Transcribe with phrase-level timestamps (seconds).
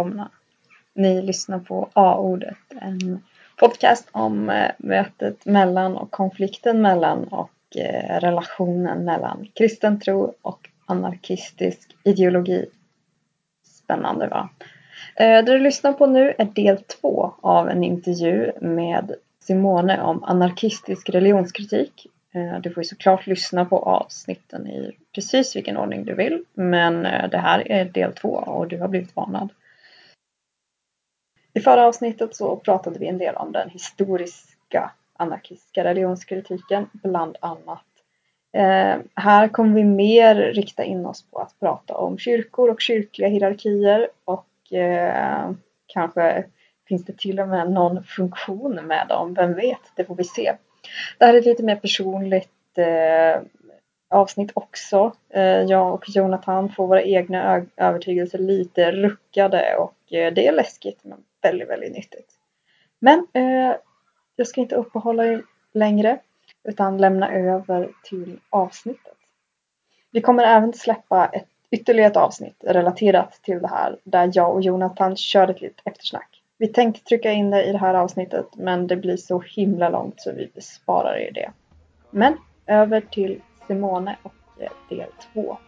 [0.00, 0.30] Välkomna!
[0.94, 3.22] Ni lyssnar på A-ordet, en
[3.56, 10.68] podcast om eh, mötet mellan och konflikten mellan och eh, relationen mellan kristen tro och
[10.86, 12.66] anarkistisk ideologi.
[13.64, 14.48] Spännande va?
[15.16, 20.24] Eh, det du lyssnar på nu är del två av en intervju med Simone om
[20.24, 22.06] anarkistisk religionskritik.
[22.62, 26.44] Du får ju såklart lyssna på avsnitten i precis vilken ordning du vill.
[26.54, 29.48] Men det här är del två och du har blivit varnad.
[31.60, 37.84] I förra avsnittet så pratade vi en del om den historiska anarkistiska religionskritiken bland annat.
[38.52, 43.28] Eh, här kommer vi mer rikta in oss på att prata om kyrkor och kyrkliga
[43.28, 45.50] hierarkier och eh,
[45.86, 46.44] kanske
[46.88, 50.56] finns det till och med någon funktion med dem, vem vet, det får vi se.
[51.18, 53.42] Det här är ett lite mer personligt eh,
[54.10, 55.12] avsnitt också.
[55.28, 60.98] Eh, jag och Jonathan får våra egna övertygelser lite ruckade och eh, det är läskigt
[61.02, 62.30] men väldigt, väldigt nyttigt.
[62.98, 63.76] Men eh,
[64.36, 66.18] jag ska inte uppehålla er längre
[66.64, 69.16] utan lämna över till avsnittet.
[70.10, 74.62] Vi kommer även släppa ett, ytterligare ett avsnitt relaterat till det här där jag och
[74.62, 76.42] Jonathan kör ett litet eftersnack.
[76.58, 80.20] Vi tänkte trycka in det i det här avsnittet men det blir så himla långt
[80.20, 81.50] så vi besparar er det.
[82.10, 82.36] Men
[82.66, 83.40] över till
[83.70, 85.58] Simone och eh, del två.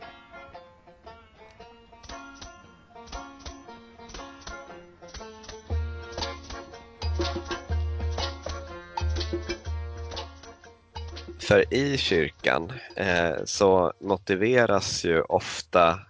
[11.40, 16.00] För i kyrkan eh, så motiveras ju ofta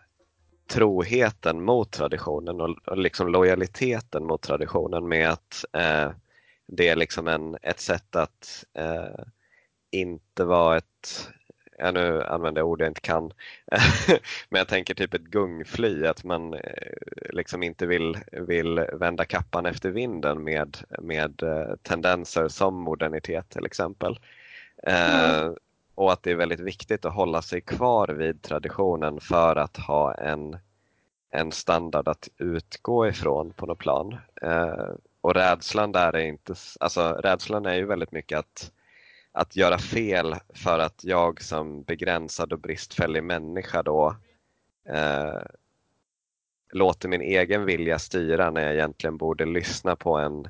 [0.66, 6.10] troheten mot traditionen och, och liksom lojaliteten mot traditionen med att eh,
[6.66, 9.24] det är liksom en, ett sätt att eh,
[9.90, 11.28] inte vara ett,
[11.82, 13.22] ja, nu använder jag ord jag inte kan,
[14.48, 16.60] men jag tänker typ ett gungfly, att man eh,
[17.30, 23.66] liksom inte vill, vill vända kappan efter vinden med, med eh, tendenser som modernitet till
[23.66, 24.18] exempel.
[24.82, 25.46] Mm.
[25.46, 25.52] Eh,
[25.94, 30.14] och att det är väldigt viktigt att hålla sig kvar vid traditionen för att ha
[30.14, 30.58] en,
[31.30, 34.16] en standard att utgå ifrån på något plan.
[34.42, 34.88] Eh,
[35.20, 38.72] och rädslan där är inte, alltså rädslan är ju väldigt mycket att,
[39.32, 44.16] att göra fel för att jag som begränsad och bristfällig människa då
[44.88, 45.40] eh,
[46.72, 50.48] låter min egen vilja styra när jag egentligen borde lyssna på en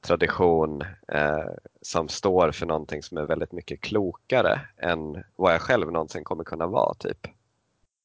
[0.00, 0.82] tradition
[1.12, 1.48] eh,
[1.80, 6.44] som står för någonting som är väldigt mycket klokare än vad jag själv någonsin kommer
[6.44, 6.94] kunna vara.
[6.94, 7.26] Typ.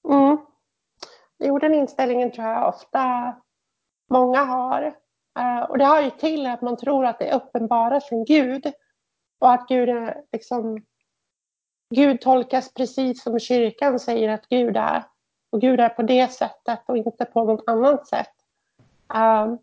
[0.10, 0.38] Mm.
[1.40, 3.36] Jo, den inställningen tror jag ofta
[4.10, 4.96] många har.
[5.40, 8.74] Eh, och det har ju till att man tror att det är uppenbarat från Gud
[9.40, 10.86] och att Gud, är, liksom,
[11.96, 15.04] Gud tolkas precis som kyrkan säger att Gud är.
[15.52, 18.34] Och Gud är på det sättet och inte på något annat sätt.
[19.14, 19.60] Um,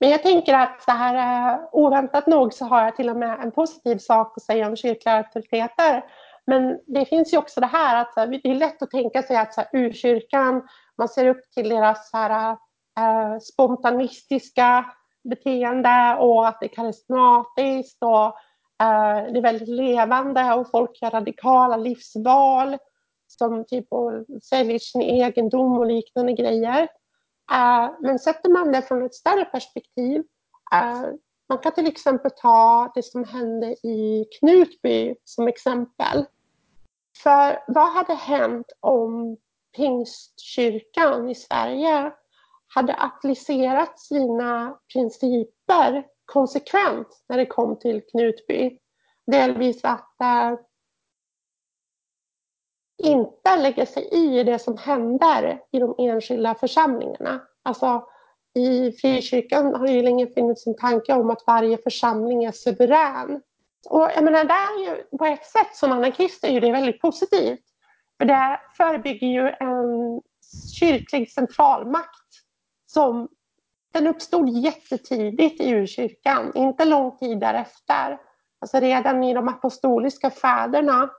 [0.00, 3.50] men jag tänker att så här oväntat nog så har jag till och med en
[3.50, 6.04] positiv sak att säga om kyrkliga auktoriteter.
[6.46, 9.54] Men det finns ju också det här att det är lätt att tänka sig att
[9.54, 10.68] så här, urkyrkan,
[10.98, 12.50] man ser upp till deras så här,
[13.00, 14.84] uh, spontanistiska
[15.24, 18.36] beteende och att det är karismatiskt och
[18.82, 22.76] Eh, det är väldigt levande och folk gör radikala livsval
[23.26, 23.86] som typ
[24.42, 26.82] säljer sin egendom och liknande grejer.
[27.52, 30.22] Eh, men sätter man det från ett större perspektiv,
[30.74, 31.02] eh,
[31.48, 36.24] man kan till exempel ta det som hände i Knutby som exempel.
[37.22, 39.36] För vad hade hänt om
[39.76, 42.12] Pingstkyrkan i Sverige
[42.74, 48.78] hade applicerat sina principer konsekvent när det kom till Knutby?
[49.26, 50.54] Delvis att äh,
[53.02, 57.40] inte lägga sig i det som händer i de enskilda församlingarna.
[57.62, 58.06] Alltså,
[58.54, 63.42] I frikyrkan har det ju länge funnits en tanke om att varje församling är suverän.
[63.88, 67.00] Och jag menar, det är ju, på ett sätt som anarkist är ju det väldigt
[67.00, 67.64] positivt.
[68.18, 70.20] För det förebygger ju en
[70.78, 72.28] kyrklig centralmakt
[72.86, 73.28] som
[73.92, 78.18] den uppstod jättetidigt i urkyrkan, inte lång tid därefter.
[78.62, 81.10] Alltså redan i de apostoliska fäderna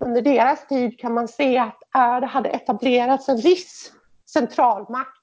[0.00, 1.78] under deras tid kan man se att
[2.20, 3.92] det hade etablerats en viss
[4.32, 5.18] centralmakt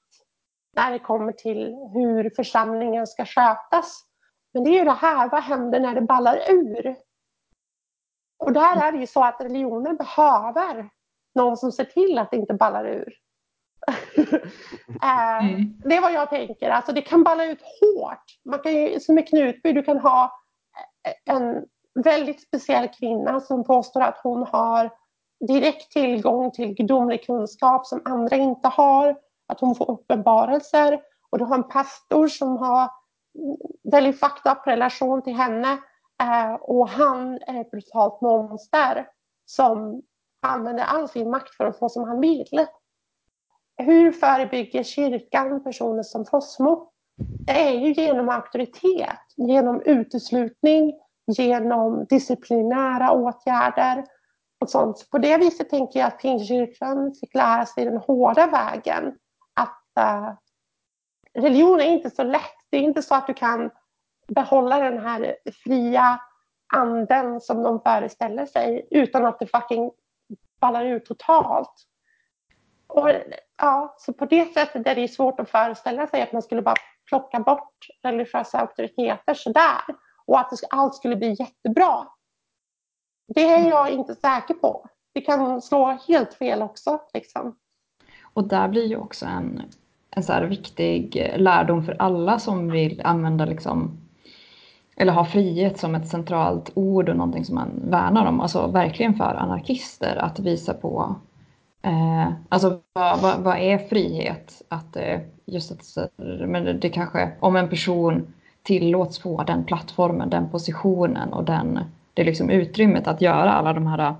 [0.76, 4.04] när det kommer till hur församlingen ska skötas.
[4.54, 6.96] Men det är ju det här, vad händer när det ballar ur?
[8.38, 10.90] Och där är det ju så att religionen behöver
[11.34, 13.14] någon som ser till att det inte ballar ur.
[15.02, 15.80] Eh, mm.
[15.84, 18.24] Det är vad jag tänker, alltså det kan balla ut hårt.
[18.44, 20.39] Man kan ju, som i Knutby, du kan ha
[21.24, 21.64] en
[22.04, 24.90] väldigt speciell kvinna som påstår att hon har
[25.48, 29.16] direkt tillgång till gudomlig kunskap som andra inte har.
[29.46, 31.00] att hon får uppenbarelser
[31.30, 32.90] och du har en pastor som har
[33.92, 35.72] väldigt fucked up relation till henne
[36.22, 39.06] eh, och han är ett brutalt monster
[39.46, 40.02] som
[40.42, 42.66] använder all sin makt för att få som han vill.
[43.76, 46.89] Hur förebygger kyrkan personer som Fossmo?
[47.46, 50.92] Det är ju genom auktoritet, genom uteslutning,
[51.26, 54.04] genom disciplinära åtgärder
[54.60, 55.10] och sånt.
[55.10, 59.14] På det viset tänker jag att Pingstkyrkan fick lära sig den hårda vägen.
[59.54, 60.34] Att uh,
[61.34, 62.56] religion är inte så lätt.
[62.70, 63.70] Det är inte så att du kan
[64.28, 66.20] behålla den här fria
[66.74, 69.90] anden som de föreställer sig utan att det fucking
[70.60, 71.74] ballar ut totalt.
[72.86, 73.10] Och,
[73.56, 76.76] ja, så på det sättet är det svårt att föreställa sig att man skulle bara
[77.10, 79.80] plocka bort religiösa auktoriteter sådär
[80.26, 82.06] och att allt skulle bli jättebra.
[83.34, 84.86] Det är jag inte säker på.
[85.12, 87.00] Det kan slå helt fel också.
[87.14, 87.56] Liksom.
[88.34, 89.62] Och där blir ju också en,
[90.10, 93.98] en så viktig lärdom för alla som vill använda liksom,
[94.96, 98.40] eller ha frihet som ett centralt ord och någonting som man värnar om.
[98.40, 101.16] Alltså verkligen för anarkister att visa på
[101.82, 104.62] eh, alltså vad, vad, vad, är frihet?
[104.68, 108.32] Att eh, just att men det kanske om en person
[108.62, 111.80] tillåts få den plattformen, den positionen och den,
[112.14, 114.14] det liksom utrymmet att göra alla de här äh,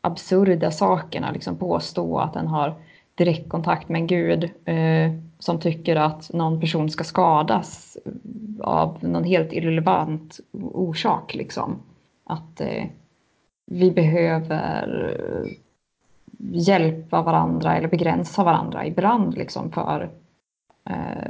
[0.00, 2.74] absurda sakerna, liksom påstå att den har
[3.14, 8.12] direktkontakt med en gud eh, som tycker att någon person ska skadas äh,
[8.60, 10.40] av någon helt irrelevant
[10.72, 11.34] orsak.
[11.34, 11.82] Liksom.
[12.24, 12.84] Att eh,
[13.66, 15.08] vi behöver
[16.52, 20.10] hjälpa varandra eller begränsa varandra ibland liksom, för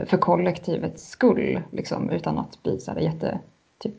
[0.07, 3.41] för kollektivets skull, liksom, utan att bli så här jätte,
[3.79, 3.97] typ,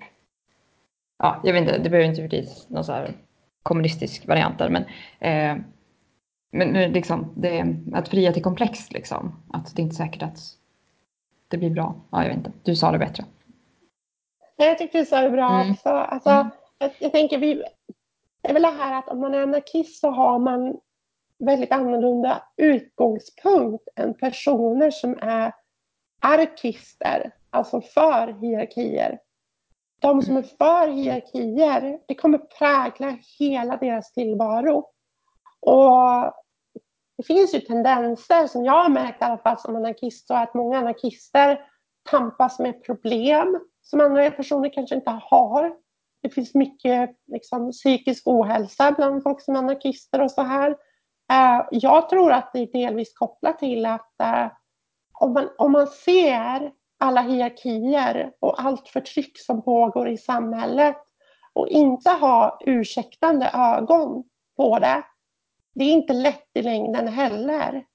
[1.19, 3.13] ja, jag vet inte, det behöver inte bli någon så här
[3.63, 4.84] kommunistisk variant där, men,
[5.19, 5.63] eh,
[6.52, 10.40] men liksom, det är att fria till komplex, liksom, att det är inte säkert att
[11.48, 11.96] det blir bra.
[12.10, 13.25] Ja, jag vet inte, du sa det bättre.
[14.56, 15.72] Jag tycker du sa det bra mm.
[15.72, 15.90] också.
[15.90, 16.48] Alltså, mm.
[16.78, 17.63] jag, jag, tänker, vi,
[18.42, 20.78] det är väl det här att om man är anarkist så har man
[21.40, 25.54] väldigt annorlunda utgångspunkt än personer som är
[26.22, 29.20] arkister, alltså för hierarkier.
[30.00, 34.86] De som är för hierarkier, det kommer prägla hela deras tillvaro.
[35.60, 36.34] Och
[37.18, 40.78] det finns ju tendenser som jag har märkt i alla fall som anarkist, att många
[40.78, 41.62] anarkister
[42.10, 45.76] tampas med problem som andra personer kanske inte har.
[46.22, 50.76] Det finns mycket liksom, psykisk ohälsa bland folk som är anarkister och så här.
[51.31, 54.48] Eh, jag tror att det är delvis kopplat till att eh,
[55.13, 60.98] om man, om man ser alla hierarkier och allt förtryck som pågår i samhället
[61.53, 64.24] och inte ha ursäktande ögon
[64.58, 65.03] på det,
[65.75, 67.86] det är inte lätt i längden heller.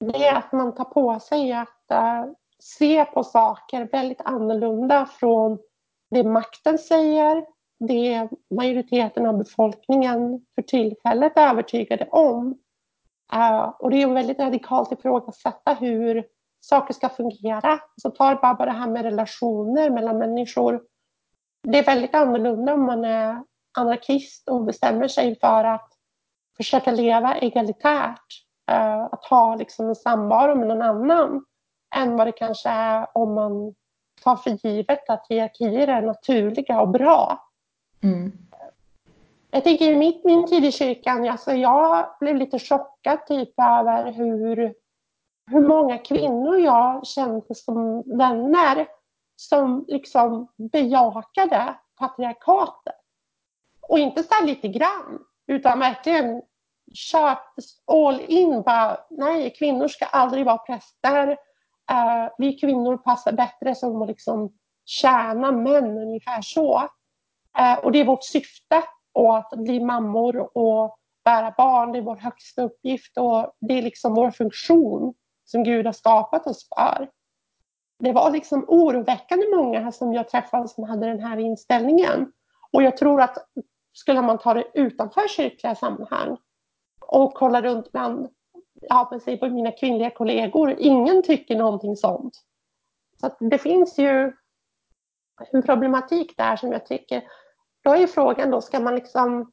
[0.00, 5.58] Det är att man tar på sig att uh, se på saker väldigt annorlunda från
[6.10, 7.46] det makten säger,
[7.78, 12.58] det majoriteten av befolkningen för tillfället är övertygade om.
[13.32, 16.24] Eh, och det är väldigt radikalt ifrågasätta hur
[16.60, 17.80] saker ska fungera.
[17.96, 20.82] Så tar bara det här med relationer mellan människor.
[21.62, 23.42] Det är väldigt annorlunda om man är
[23.78, 25.92] anarkist och bestämmer sig för att
[26.56, 28.44] försöka leva egalitärt.
[28.70, 31.44] Eh, att ha liksom en samvaro med någon annan
[31.96, 33.74] än vad det kanske är om man
[34.22, 37.47] tar för givet att hierarkier är naturliga och bra.
[38.02, 38.32] Mm.
[39.50, 44.12] Jag tänker i mitt, min tid i kyrkan, alltså jag blev lite chockad typ över
[44.12, 44.74] hur,
[45.50, 48.86] hur många kvinnor jag kände som vänner
[49.36, 52.94] som liksom bejakade patriarkatet.
[53.88, 56.42] Och inte så lite grann, utan verkligen
[56.94, 57.54] kört
[57.86, 58.62] all in.
[58.62, 61.28] Bara, nej, kvinnor ska aldrig vara präster.
[61.90, 64.52] Uh, vi kvinnor passar bättre som att liksom
[64.84, 66.88] tjäna män, ungefär så.
[67.58, 68.82] Eh, och det är vårt syfte
[69.28, 71.92] att bli mammor och bära barn.
[71.92, 75.14] Det är vår högsta uppgift och det är liksom vår funktion
[75.44, 77.10] som Gud har skapat oss för.
[77.98, 82.32] Det var liksom oroväckande många som jag träffade som hade den här inställningen.
[82.72, 83.38] Och jag tror att
[83.92, 86.36] skulle man ta det utanför kyrkliga sammanhang
[87.00, 88.28] och kolla runt bland
[88.80, 92.34] ja, mina kvinnliga kollegor, ingen tycker någonting sånt.
[93.20, 94.32] Så det finns ju
[95.52, 97.22] en problematik där som jag tycker
[97.88, 99.52] då är frågan då, ska man liksom...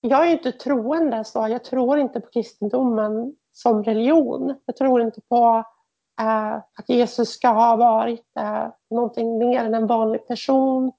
[0.00, 4.60] Jag är inte troende, så jag tror inte på kristendomen som religion.
[4.64, 5.64] Jag tror inte på
[6.20, 10.92] eh, att Jesus ska ha varit eh, någonting mer än en vanlig person.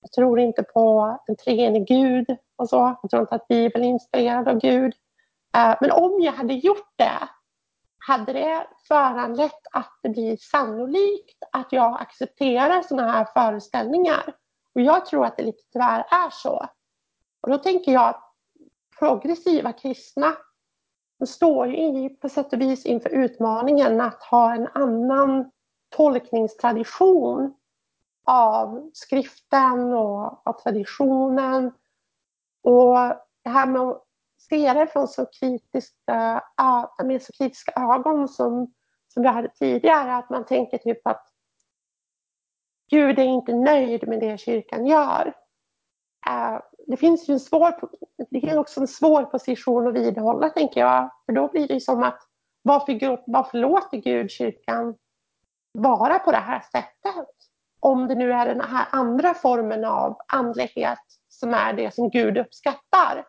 [0.00, 2.96] Jag tror inte på en treenig Gud och så.
[3.02, 4.94] Jag tror inte att Bibeln är inspirerad av Gud.
[5.56, 7.28] Eh, men om jag hade gjort det,
[7.98, 14.34] hade det föranlett att det blir sannolikt att jag accepterar sådana här föreställningar?
[14.74, 16.66] Och jag tror att det lite tyvärr är så.
[17.40, 18.34] Och då tänker jag att
[18.98, 20.36] progressiva kristna
[21.26, 25.50] står ju på sätt och vis inför utmaningen att ha en annan
[25.96, 27.54] tolkningstradition
[28.24, 31.72] av skriften och av traditionen.
[32.62, 32.96] Och
[33.44, 34.07] det här med att
[34.48, 36.42] se det från så kritiska,
[37.04, 38.72] med så kritiska ögon som,
[39.08, 41.26] som vi hade tidigare, att man tänker typ att
[42.90, 45.34] Gud är inte nöjd med det kyrkan gör.
[46.86, 47.80] Det finns ju en svår,
[48.30, 51.10] det är också en svår position att vidhålla tänker jag.
[51.26, 52.20] För då blir det som att
[52.62, 54.94] varför, varför låter Gud kyrkan
[55.72, 57.28] vara på det här sättet?
[57.80, 62.38] Om det nu är den här andra formen av andlighet som är det som Gud
[62.38, 63.26] uppskattar.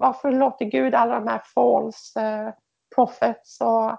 [0.00, 2.54] Varför låter Gud alla de här false eh,
[2.94, 3.96] prophets och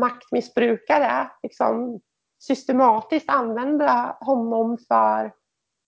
[0.00, 2.00] maktmissbrukare liksom,
[2.38, 5.32] systematiskt använda honom för att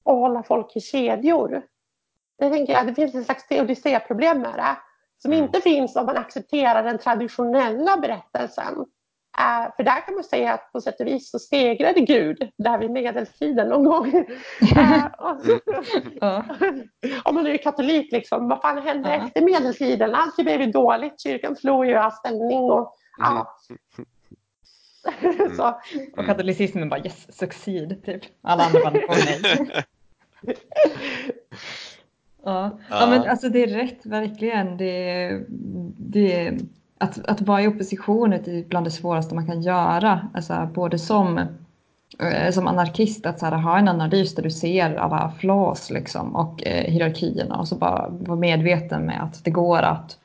[0.05, 1.63] hålla folk i kedjor?
[2.39, 4.77] Det tänker jag, det finns en slags teodicéproblem med det
[5.19, 5.45] som mm.
[5.45, 8.87] inte finns om man accepterar den traditionella berättelsen.
[9.39, 12.79] Uh, för där kan man säga att på sätt och vis så segrade Gud där
[12.79, 14.15] vid medeltiden någon gång.
[17.25, 20.15] om man är katolik, liksom, vad fan hände efter medeltiden?
[20.15, 22.59] Allt blev ju dåligt, kyrkan förlorade ju all ställning.
[22.59, 23.43] Och, uh.
[25.57, 25.81] så.
[26.17, 28.23] och katolicismen bara yes, succeed, typ.
[28.43, 29.85] Alla andra bara nej.
[32.45, 32.79] Ja.
[32.91, 34.77] ja, men alltså det är rätt verkligen.
[34.77, 35.31] Det,
[35.99, 36.59] det,
[36.99, 40.29] att, att vara i opposition är typ bland det svåraste man kan göra.
[40.35, 41.39] Alltså, både som,
[42.19, 46.37] eh, som anarkist, att så här, ha en analys där du ser alla flaws liksom,
[46.37, 50.19] och eh, hierarkierna och så bara vara medveten med att det går att,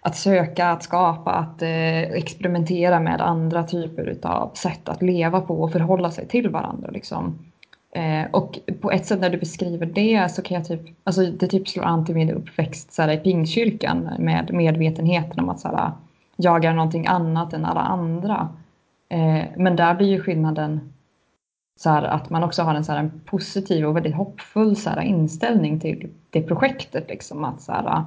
[0.00, 5.62] att söka, att skapa, att eh, experimentera med andra typer av sätt att leva på
[5.62, 6.90] och förhålla sig till varandra.
[6.90, 7.38] Liksom.
[7.96, 11.46] Eh, och på ett sätt när du beskriver det så kan jag typ, alltså det
[11.46, 15.68] typ slår an till min uppväxt så här, i pingkyrkan med medvetenheten om att så
[15.68, 15.90] här,
[16.36, 18.48] jag är någonting annat än alla andra.
[19.08, 20.92] Eh, men där blir ju skillnaden
[21.76, 24.90] så här, att man också har en, så här, en positiv och väldigt hoppfull så
[24.90, 27.08] här, inställning till det projektet.
[27.08, 28.04] Liksom, att så här,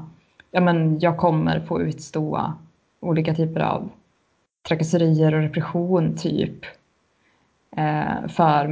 [0.52, 2.54] ja, men jag kommer få utstå
[3.00, 3.90] olika typer av
[4.68, 6.70] trakasserier och repression typ eh,
[7.78, 8.68] Eh, för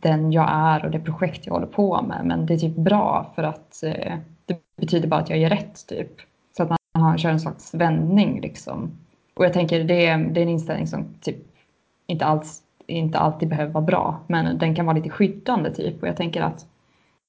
[0.00, 2.20] den jag är och det projekt jag håller på med.
[2.24, 5.86] Men det är typ bra för att eh, det betyder bara att jag gör rätt
[5.86, 6.12] typ.
[6.56, 8.90] Så att man har, kör en slags vändning liksom.
[9.34, 11.36] Och jag tänker det, är, det är en inställning som typ
[12.06, 16.02] inte, alls, inte alltid behöver vara bra, men den kan vara lite skyddande typ.
[16.02, 16.66] Och jag tänker att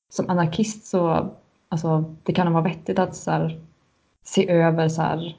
[0.10, 1.30] som anarkist så
[1.70, 3.60] alltså, det kan vara vettigt att så här,
[4.24, 5.36] se över så här,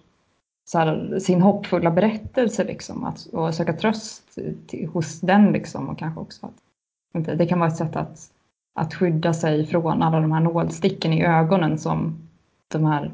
[0.75, 6.21] här, sin hoppfulla berättelse liksom, att, och söka tröst till, hos den liksom, och kanske
[6.21, 8.31] också att det kan vara ett sätt att,
[8.75, 12.29] att skydda sig från alla de här nålsticken i ögonen som
[12.69, 13.13] de här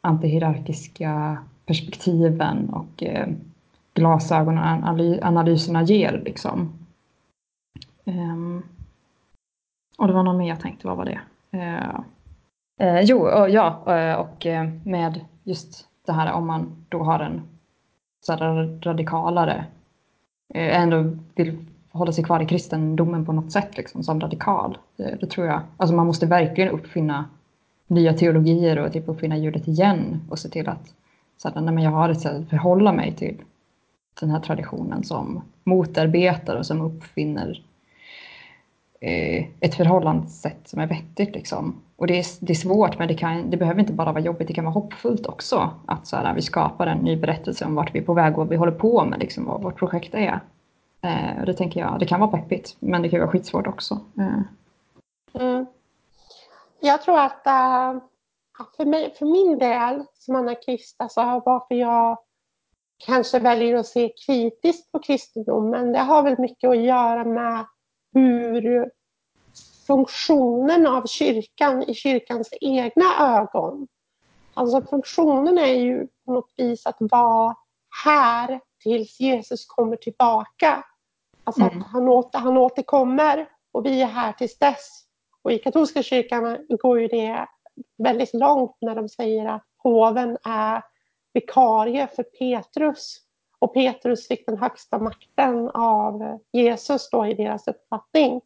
[0.00, 3.28] antihierarkiska perspektiven och eh,
[3.94, 6.22] glasögonanalyserna ger.
[6.24, 6.72] Liksom.
[8.04, 8.62] Um,
[9.98, 11.20] och det var något mer jag tänkte, vad var det?
[11.54, 12.00] Uh,
[12.82, 14.46] uh, jo, och, ja, uh, och
[14.84, 17.42] med just det här om man då har en
[18.20, 18.32] så
[18.82, 19.64] radikalare,
[20.54, 24.78] eh, ändå vill hålla sig kvar i kristendomen på något sätt liksom, som radikal.
[24.96, 25.60] Eh, det, tror jag.
[25.76, 27.24] Alltså man måste verkligen uppfinna
[27.86, 30.94] nya teologier och typ uppfinna hjulet igen och se till att
[31.36, 33.36] så här, nej, men jag har ett sätt att förhålla mig till
[34.20, 37.62] den här traditionen som motarbetar och som uppfinner
[39.00, 41.34] Eh, ett förhållningssätt som är vettigt.
[41.34, 41.82] Liksom.
[41.96, 44.48] Och det är, det är svårt, men det, kan, det behöver inte bara vara jobbigt,
[44.48, 45.70] det kan vara hoppfullt också.
[45.86, 48.38] Att så här, vi skapar en ny berättelse om vart vi är på väg och
[48.38, 50.40] vad vi håller på med, liksom, vad vårt projekt är.
[51.02, 54.00] Eh, och det tänker jag, det kan vara peppigt, men det kan vara skitsvårt också.
[54.18, 55.42] Eh.
[55.42, 55.66] Mm.
[56.80, 58.02] Jag tror att äh,
[58.76, 62.18] för, mig, för min del som anarkist, alltså varför jag
[63.06, 67.64] kanske väljer att se kritiskt på kristendomen, det har väl mycket att göra med
[68.18, 68.90] hur
[69.86, 73.88] funktionen av kyrkan i kyrkans egna ögon.
[74.54, 77.56] Alltså funktionen är ju på något vis att vara
[78.04, 80.84] här tills Jesus kommer tillbaka.
[81.44, 81.78] Alltså mm.
[81.78, 85.04] att han, åter, han återkommer och vi är här tills dess.
[85.42, 87.46] Och i katolska kyrkan går ju det
[87.98, 90.82] väldigt långt när de säger att påven är
[91.32, 93.20] vikarie för Petrus.
[93.58, 98.40] Och Petrus fick den högsta makten av Jesus då i deras uppfattning.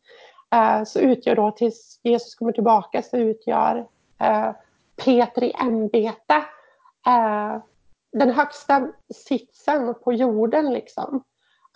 [0.54, 3.86] Eh, så utgör då tills Jesus kommer tillbaka så utgör
[4.20, 4.50] eh,
[5.04, 6.44] Peter i ämbete
[7.06, 7.56] eh,
[8.12, 10.72] den högsta sitsen på jorden.
[10.72, 11.24] Liksom.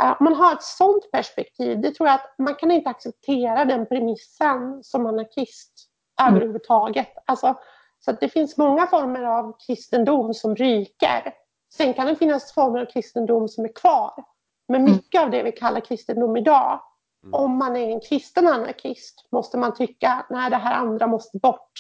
[0.03, 3.87] Om man har ett sådant perspektiv, det tror jag att man kan inte acceptera den
[3.87, 5.89] premissen som anarkist
[6.21, 6.35] mm.
[6.35, 7.13] överhuvudtaget.
[7.27, 7.55] Alltså,
[7.99, 11.35] så det finns många former av kristendom som ryker.
[11.73, 14.25] Sen kan det finnas former av kristendom som är kvar.
[14.69, 14.93] Men mm.
[14.93, 16.81] mycket av det vi kallar kristendom idag,
[17.23, 17.35] mm.
[17.35, 21.73] om man är en kristen anarkist måste man tycka att det här andra måste bort.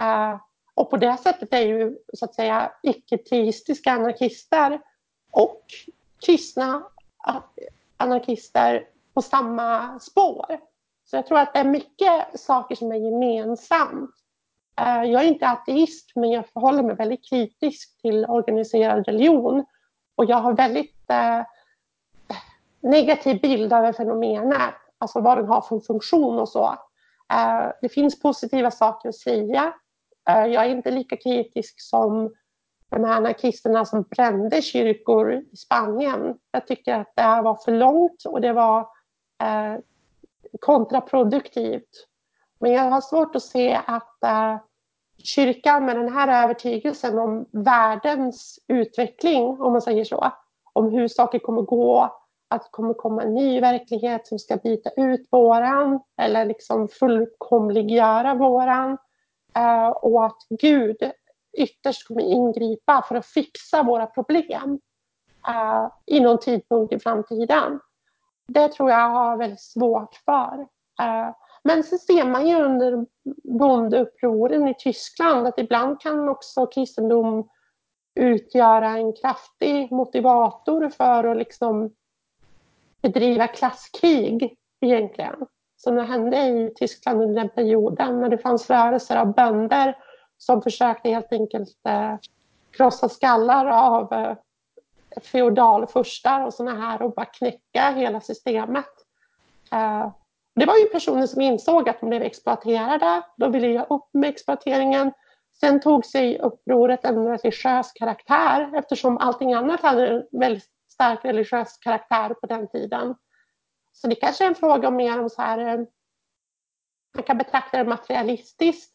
[0.00, 0.40] Uh,
[0.74, 4.80] och på det sättet är ju så att säga icke-teistiska anarkister
[5.30, 5.62] och
[6.26, 6.82] kristna
[7.96, 10.60] anarkister på samma spår.
[11.04, 14.10] Så jag tror att det är mycket saker som är gemensamt.
[14.80, 19.64] Eh, jag är inte ateist men jag förhåller mig väldigt kritisk till organiserad religion.
[20.16, 21.40] Och jag har väldigt eh,
[22.80, 26.78] negativ bild över fenomenet, alltså vad den har för funktion och så.
[27.32, 29.74] Eh, det finns positiva saker att säga
[30.28, 32.34] Eh, jag är inte lika kritisk som
[32.88, 36.38] de här anarkisterna som brände kyrkor i Spanien.
[36.50, 38.80] Jag tycker att det här var för långt och det var
[39.42, 39.76] eh,
[40.60, 42.06] kontraproduktivt.
[42.64, 44.56] Men jag har svårt att se att eh,
[45.18, 50.32] kyrkan med den här övertygelsen om världens utveckling, om man säger så,
[50.72, 52.02] om hur saker kommer gå,
[52.48, 58.34] att det kommer komma en ny verklighet som ska byta ut våran eller liksom fullkomliggöra
[58.34, 58.98] våran.
[59.56, 60.96] Eh, och att Gud
[61.58, 64.80] ytterst kommer ingripa för att fixa våra problem
[65.48, 67.80] eh, i någon tidpunkt i framtiden.
[68.46, 70.66] Det tror jag har väldigt svårt för.
[71.64, 73.06] Men så ser man ju under
[73.58, 77.48] bondeupproren i Tyskland att ibland kan också kristendom
[78.14, 81.90] utgöra en kraftig motivator för att liksom
[83.02, 85.46] bedriva klasskrig egentligen
[85.76, 89.98] som det hände i Tyskland under den perioden när det fanns rörelser av bönder
[90.38, 92.14] som försökte helt enkelt eh,
[92.70, 94.36] krossa skallar av eh,
[95.22, 98.90] feodalfurstar och sådana här och bara knäcka hela systemet.
[99.72, 100.08] Eh,
[100.54, 103.22] det var ju personer som insåg att de blev exploaterade.
[103.36, 105.12] De ville göra upp med exploateringen.
[105.60, 111.78] Sen tog sig upproret en religiös karaktär eftersom allting annat hade en väldigt stark religiös
[111.78, 113.14] karaktär på den tiden.
[113.92, 115.86] Så det kanske är en fråga mer om så här, eh,
[117.14, 118.94] man kan betrakta det materialistiskt,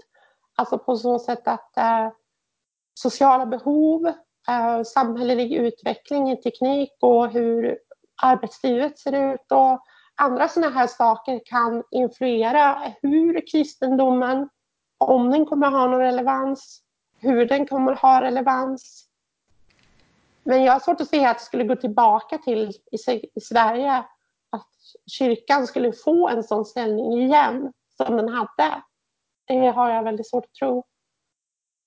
[0.56, 2.12] alltså på så sätt att eh,
[2.94, 4.08] sociala behov,
[4.50, 7.80] eh, samhällelig utveckling i teknik och hur
[8.22, 9.84] arbetslivet ser ut och
[10.20, 14.50] andra sådana här saker kan influera hur kristendomen,
[14.98, 16.82] om den kommer ha någon relevans,
[17.18, 19.06] hur den kommer ha relevans.
[20.44, 24.04] Men jag har svårt att se att det skulle gå tillbaka till i, i Sverige
[25.06, 28.82] kyrkan skulle få en sån ställning igen som den hade.
[29.48, 30.84] Det har jag väldigt svårt att tro.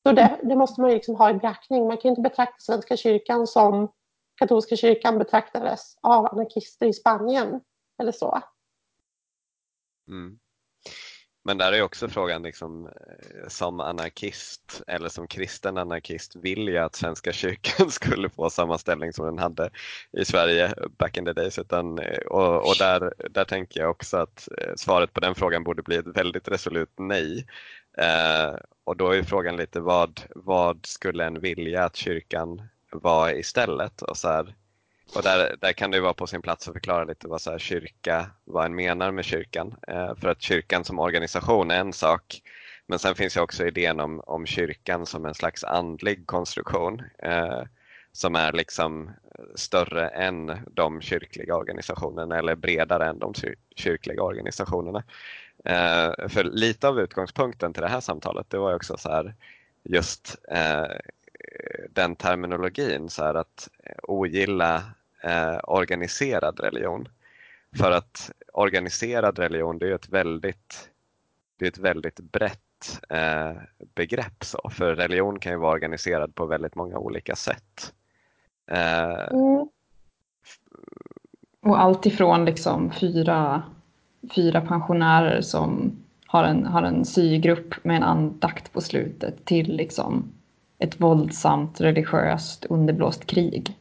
[0.03, 1.87] Så det, det måste man liksom ha i beaktning.
[1.87, 3.93] Man kan inte betrakta Svenska kyrkan som
[4.35, 7.61] katolska kyrkan betraktades av anarkister i Spanien
[8.03, 8.43] eller så.
[10.09, 10.39] Mm.
[11.45, 16.85] Men där är också frågan, liksom, eh, som anarkist eller som kristen anarkist, vill jag
[16.85, 19.71] att Svenska kyrkan skulle få samma ställning som den hade
[20.13, 21.59] i Sverige back in the days?
[21.59, 25.65] Utan, eh, och, och där, där tänker jag också att eh, svaret på den frågan
[25.65, 27.47] borde bli ett väldigt resolut nej.
[27.99, 34.03] Eh, och då är frågan lite vad, vad skulle en vilja att kyrkan var istället?
[34.03, 34.55] Och så här,
[35.15, 37.59] och där, där kan det vara på sin plats att förklara lite vad så här,
[37.59, 39.75] kyrka, vad en menar med kyrkan.
[39.89, 42.43] Eh, för att kyrkan som organisation är en sak.
[42.87, 47.03] Men sen finns ju också idén om, om kyrkan som en slags andlig konstruktion.
[47.19, 47.63] Eh,
[48.13, 49.11] som är liksom
[49.55, 53.33] större än de kyrkliga organisationerna eller bredare än de
[53.77, 55.03] kyrkliga organisationerna.
[55.65, 59.35] Eh, för lite av utgångspunkten till det här samtalet det var också så här
[59.83, 60.97] just eh,
[61.91, 63.69] den terminologin så här att
[64.03, 64.83] ogilla
[65.23, 67.09] eh, organiserad religion.
[67.77, 70.91] För att organiserad religion det är ett väldigt,
[71.59, 73.53] det är ett väldigt brett eh,
[73.95, 74.45] begrepp.
[74.45, 74.71] Så.
[74.71, 77.93] För religion kan ju vara organiserad på väldigt många olika sätt.
[78.67, 79.69] Eh, mm.
[81.61, 83.63] Och allt ifrån liksom fyra,
[84.35, 90.33] fyra pensionärer som har en, har en sygrupp med en andakt på slutet till liksom
[90.79, 93.77] ett våldsamt religiöst underblåst krig.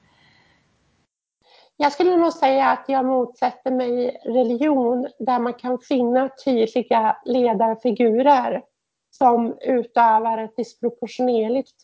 [1.81, 8.63] Jag skulle nog säga att jag motsätter mig religion där man kan finna tydliga ledarfigurer
[9.11, 11.81] som utövar ett disproportionerligt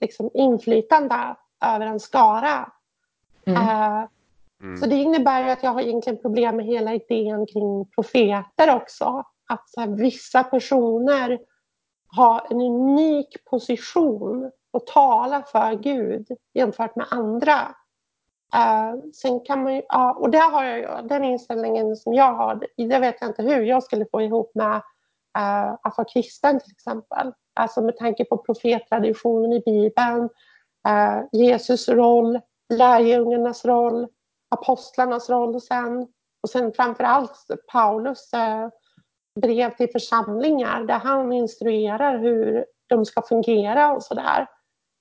[0.00, 2.72] liksom, inflytande över en skara.
[3.46, 3.62] Mm.
[3.62, 4.06] Uh,
[4.62, 4.76] mm.
[4.76, 9.24] Så det innebär ju att jag har egentligen problem med hela idén kring profeter också.
[9.48, 11.38] Att här, vissa personer
[12.06, 17.74] har en unik position och tala för Gud jämfört med andra.
[18.56, 22.66] Uh, sen kan man ju, uh, och där har jag den inställningen som jag har,
[22.76, 24.76] det vet jag inte hur jag skulle få ihop med
[25.38, 27.32] uh, att vara kristen till exempel.
[27.54, 30.22] Alltså med tanke på profettraditionen i Bibeln,
[30.88, 32.40] uh, Jesus roll,
[32.74, 34.08] lärjungarnas roll,
[34.50, 36.08] apostlarnas roll sen
[36.42, 38.30] och sen framför allt Paulus
[39.40, 44.46] brev till församlingar där han instruerar hur de ska fungera och sådär.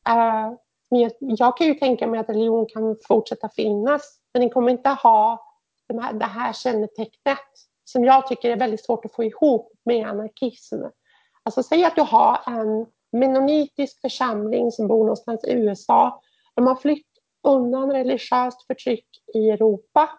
[0.09, 0.53] Uh,
[0.89, 4.89] men jag, kan ju tänka mig att religion kan fortsätta finnas men den kommer inte
[4.89, 5.45] ha
[5.88, 7.47] de här, det här kännetecknet
[7.84, 10.75] som jag tycker är väldigt svårt att få ihop med anarkism.
[11.43, 16.21] Alltså säg att du har en menonitisk församling som bor någonstans i USA.
[16.56, 17.08] De har flytt
[17.43, 20.10] undan religiöst förtryck i Europa.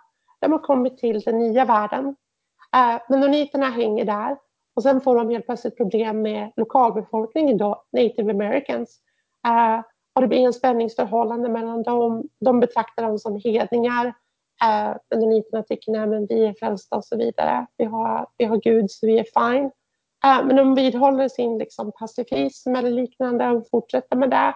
[0.40, 2.16] De har kommit till den nya världen
[2.76, 4.36] Eh, menoniterna hänger där
[4.74, 9.00] och sen får de helt plötsligt problem med lokalbefolkningen då, native americans.
[9.46, 9.80] Eh,
[10.20, 12.28] och det blir en spänningsförhållande mellan dem.
[12.40, 14.14] De betraktar dem som hedningar.
[14.64, 17.66] Eh, uh, mennoniterna tycker nej men vi är frälsta och så vidare.
[17.76, 19.64] Vi har, vi har Gud så vi är fine.
[20.24, 24.54] Eh, men de vidhåller sin liksom, pacifism eller liknande och fortsätter med det.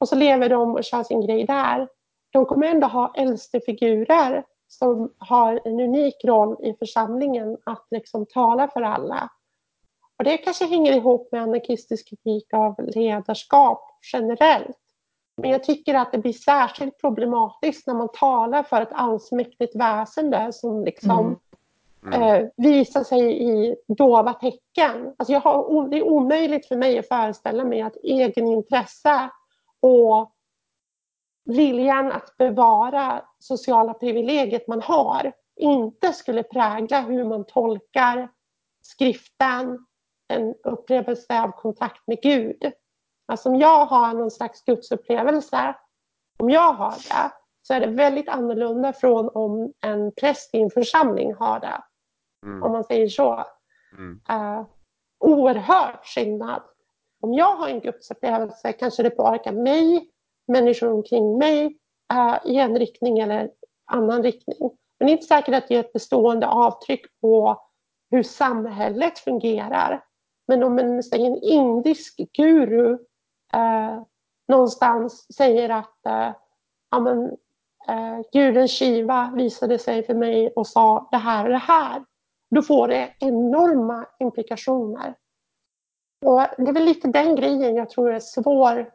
[0.00, 1.88] Och så lever de och kör sin grej där.
[2.32, 8.26] De kommer ändå ha äldste figurer som har en unik roll i församlingen att liksom
[8.26, 9.30] tala för alla.
[10.18, 14.79] Och det kanske hänger ihop med anarkistisk kritik av ledarskap generellt.
[15.40, 20.52] Men jag tycker att det blir särskilt problematiskt när man talar för ett allsmäktigt väsende
[20.52, 21.36] som liksom mm.
[22.12, 25.14] Eh, visar sig i dova tecken.
[25.18, 29.30] Alltså jag har, det är omöjligt för mig att föreställa mig att egenintresse
[29.80, 30.32] och
[31.44, 38.28] viljan att bevara sociala privilegiet man har inte skulle prägla hur man tolkar
[38.82, 39.86] skriften,
[40.28, 42.72] en upplevelse av kontakt med Gud.
[43.30, 45.74] Alltså om jag har någon slags gudsupplevelse,
[46.38, 50.70] om jag har det, så är det väldigt annorlunda från om en präst i en
[50.70, 51.82] församling har det.
[52.46, 52.62] Mm.
[52.62, 53.44] Om man säger så.
[53.98, 54.20] Mm.
[54.30, 54.66] Uh,
[55.18, 56.62] oerhört skillnad.
[57.20, 60.10] Om jag har en gudsupplevelse kanske det påverkar mig
[60.48, 61.78] människor omkring mig
[62.12, 63.50] äh, i en riktning eller
[63.86, 64.58] annan riktning.
[64.98, 67.62] Men det är inte säkert att det är ett bestående avtryck på
[68.10, 70.04] hur samhället fungerar.
[70.48, 72.98] Men om en, en indisk guru
[73.52, 74.02] eh,
[74.48, 76.32] någonstans säger att eh,
[76.90, 77.24] ja, men,
[77.88, 82.04] eh, guden Shiva visade sig för mig och sa det här och det här.
[82.50, 85.14] Då får det enorma implikationer.
[86.24, 88.90] Och det är väl lite den grejen jag tror är svår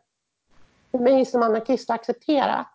[0.91, 2.67] för mig som anarkist att acceptera.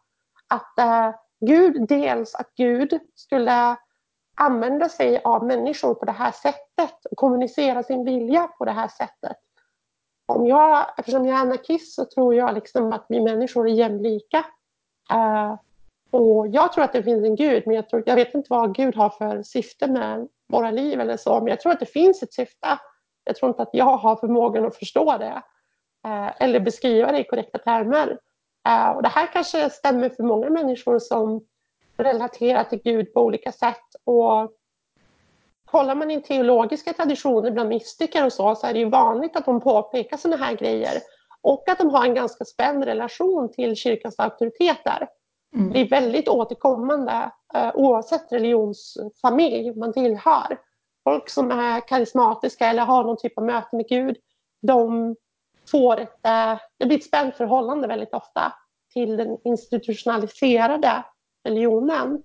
[0.48, 3.76] Att eh, Gud, dels att Gud skulle
[4.34, 8.88] använda sig av människor på det här sättet och kommunicera sin vilja på det här
[8.88, 9.36] sättet.
[10.30, 14.44] Om jag, eftersom jag är anarkist så tror jag liksom att vi människor är jämlika.
[15.12, 15.54] Uh,
[16.10, 18.74] och jag tror att det finns en gud, men jag, tror, jag vet inte vad
[18.74, 22.22] Gud har för syfte med våra liv eller så, men jag tror att det finns
[22.22, 22.78] ett syfte.
[23.24, 25.42] Jag tror inte att jag har förmågan att förstå det.
[26.08, 28.18] uh, eller beskriva det i korrekta termer.
[28.68, 31.40] Uh, och det här kanske stämmer för många människor som
[31.96, 33.86] relaterar till Gud på olika sätt.
[34.04, 34.52] Och
[35.70, 39.44] kollar man i teologiska traditioner bland mystiker och så, så är det ju vanligt att
[39.44, 40.92] de påpekar sådana här grejer.
[41.42, 45.08] Och att de har en ganska spänd relation till kyrkans auktoriteter.
[45.56, 45.72] Mm.
[45.72, 50.58] Det är väldigt återkommande eh, oavsett religionsfamilj man tillhör.
[51.04, 54.16] Folk som är karismatiska eller har någon typ av möte med Gud,
[54.62, 55.16] de
[55.70, 58.52] får ett, eh, det blir ett spänt förhållande väldigt ofta
[58.92, 61.04] till den institutionaliserade
[61.44, 62.22] religionen.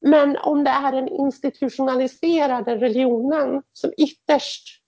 [0.00, 4.82] Men om det är den institutionaliserade religionen som ytterst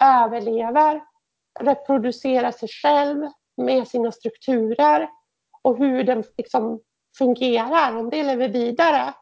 [0.00, 1.02] överlever,
[1.60, 3.26] reproducerar sig själv
[3.56, 5.08] med sina strukturer
[5.62, 6.80] och hur den liksom
[7.18, 9.14] fungerar, om det lever vidare,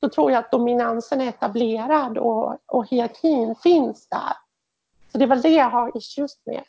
[0.00, 4.32] då tror jag att dominansen är etablerad och, och hierarkin finns där.
[5.12, 6.64] Så det är väl det jag har issues med.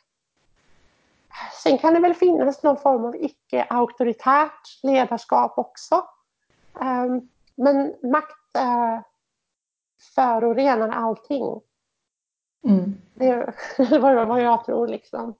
[1.63, 6.05] Sen kan det väl finnas någon form av icke-auktoritärt ledarskap också.
[6.81, 8.99] Ehm, men makt eh,
[10.15, 11.61] förorenar allting.
[12.67, 12.93] Mm.
[13.13, 14.87] Det är vad jag tror.
[14.87, 15.35] Liksom.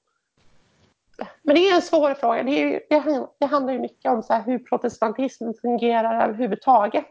[1.42, 2.42] Men det är en svår fråga.
[2.42, 7.06] Det, är, det, det handlar ju mycket om så hur protestantismen fungerar överhuvudtaget.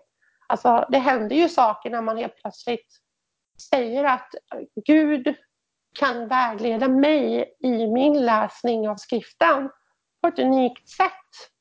[0.48, 2.88] Alltså, det händer ju saker när man helt plötsligt
[3.70, 4.30] säger att
[4.86, 5.36] Gud
[6.00, 9.70] kan vägleda mig i min läsning av skriften
[10.22, 11.12] på ett unikt sätt.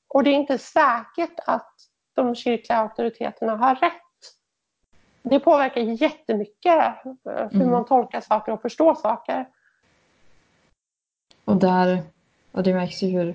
[0.08, 1.74] Och det är inte säkert att
[2.14, 3.92] de kyrkliga auktoriteterna har rätt.
[5.22, 7.70] Det påverkar jättemycket eh, hur mm.
[7.70, 9.46] man tolkar saker och förstår saker.
[11.44, 12.02] Och där,
[12.52, 13.34] och det märks ju hur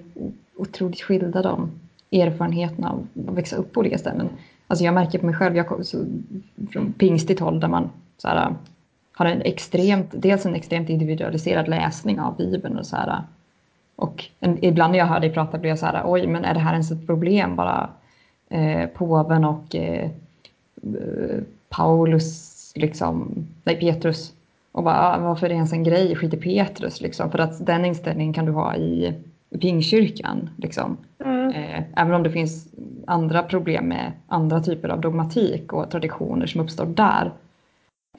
[0.56, 1.72] otroligt skilda de
[2.12, 4.30] erfarenheterna av att växa upp på olika ställen.
[4.68, 5.84] Alltså jag märker på mig själv, jag kommer
[6.72, 8.56] från pingstigt håll där man så här,
[9.14, 13.24] har en extremt, dels en extremt individualiserad läsning av Bibeln och så här,
[13.96, 16.54] och en, ibland när jag hör dig prata blir jag så här, oj men är
[16.54, 17.90] det här ens ett problem bara
[18.50, 20.10] eh, påven och eh,
[21.70, 24.34] Paulus, liksom, nej Petrus
[24.72, 27.66] och bara, ah, varför är det ens en grej, skit i Petrus liksom, för att
[27.66, 29.14] den inställningen kan du ha i
[29.62, 30.50] pingkyrkan.
[30.58, 30.98] Liksom.
[31.20, 31.50] Mm.
[31.50, 32.68] Eh, även om det finns
[33.08, 37.34] andra problem med andra typer av dogmatik och traditioner som uppstår där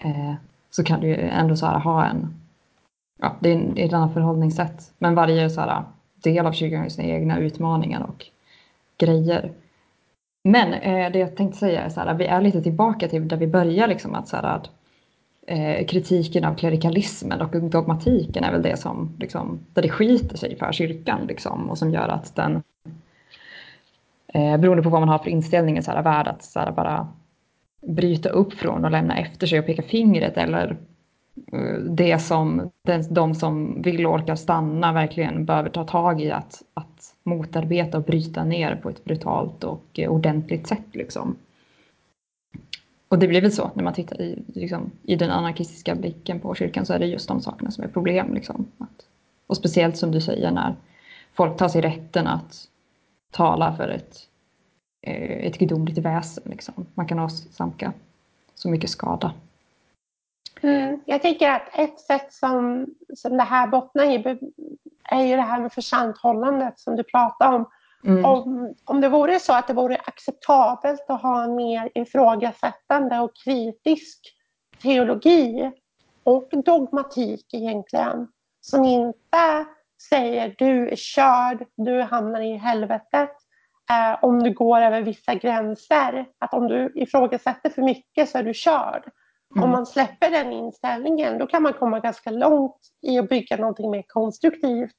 [0.00, 0.34] eh,
[0.70, 2.34] så kan du ändå så här, ha en,
[3.18, 4.92] ja, det är, det är ett annat förhållningssätt.
[4.98, 5.82] Men varje så här,
[6.14, 8.26] del av kyrkan har sina egna utmaningar och
[8.98, 9.52] grejer.
[10.46, 13.36] Men eh, det jag tänkte säga är så här, vi är lite tillbaka till där
[13.36, 14.70] vi börjar, liksom, att, så här, att
[15.46, 20.56] eh, kritiken av klerikalismen och dogmatiken är väl det som, liksom, där det skiter sig
[20.56, 22.62] för kyrkan liksom, och som gör att den,
[24.28, 26.72] eh, beroende på vad man har för inställning, är så här, värd att så här,
[26.72, 27.08] bara
[27.86, 30.76] bryta upp från och lämna efter sig och peka fingret eller
[31.90, 32.70] det som
[33.10, 38.04] de som vill och orkar stanna verkligen behöver ta tag i att, att motarbeta och
[38.04, 40.86] bryta ner på ett brutalt och eh, ordentligt sätt.
[40.92, 41.36] Liksom.
[43.08, 46.54] Och det blir väl så när man tittar i, liksom, i den anarkistiska blicken på
[46.54, 48.34] kyrkan så är det just de sakerna som är problem.
[48.34, 48.66] Liksom.
[48.78, 49.06] Att,
[49.46, 50.76] och speciellt som du säger när
[51.34, 52.68] folk tar sig rätten att
[53.30, 54.18] tala för ett,
[55.02, 56.44] eh, ett gudomligt väsen.
[56.46, 56.86] Liksom.
[56.94, 57.92] Man kan åsamka
[58.54, 59.32] så mycket skada.
[60.62, 64.38] Mm, jag tänker att ett sätt som, som det här bottnar i
[65.10, 67.70] är ju det här med försanthållandet som du pratade om.
[68.04, 68.24] Mm.
[68.24, 73.30] Om, om det vore så att det vore acceptabelt att ha en mer ifrågasättande och
[73.44, 74.18] kritisk
[74.82, 75.72] teologi
[76.24, 78.28] och dogmatik egentligen,
[78.60, 79.66] som inte
[80.10, 83.30] säger du är körd, du hamnar i helvetet
[83.90, 86.26] eh, om du går över vissa gränser.
[86.38, 89.10] Att om du ifrågasätter för mycket så är du körd.
[89.56, 89.64] Mm.
[89.64, 93.90] Om man släpper den inställningen då kan man komma ganska långt i att bygga någonting
[93.90, 94.96] mer konstruktivt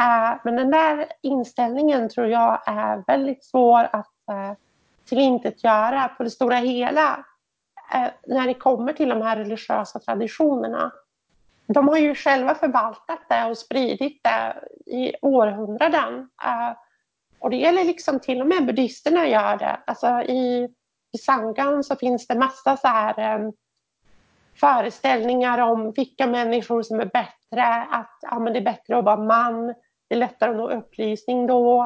[0.00, 4.52] Eh, men den där inställningen tror jag är väldigt svår att uh,
[5.08, 7.24] tillintetgöra på det stora hela
[7.94, 10.92] uh, när det kommer till de här religiösa traditionerna.
[11.66, 16.28] De har ju själva förvaltat det och spridit det i århundraden.
[17.38, 19.80] och det gäller liksom till och med buddhisterna gör det.
[19.86, 20.68] Alltså i,
[21.12, 23.52] i Sangan så finns det massa så här um,
[24.56, 29.16] föreställningar om vilka människor som är bättre, att ja, men det är bättre att vara
[29.16, 29.66] man,
[30.08, 31.82] det är lättare att nå upplysning då.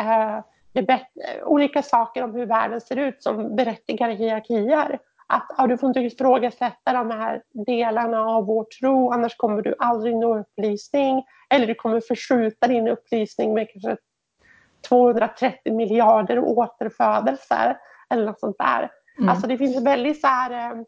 [0.00, 0.40] Eh,
[0.72, 4.98] det är bättre, olika saker om hur världen ser ut som berättigar hierarkier.
[5.26, 9.74] Att ja, du får inte ifrågasätta de här delarna av vår tro annars kommer du
[9.78, 11.24] aldrig nå upplysning.
[11.50, 13.96] Eller du kommer förskjuta din upplysning med kanske
[14.88, 17.78] 230 miljarder återfödelser.
[18.10, 18.90] Eller något sånt där.
[19.18, 19.28] Mm.
[19.28, 20.82] Alltså det finns väldigt så här, eh,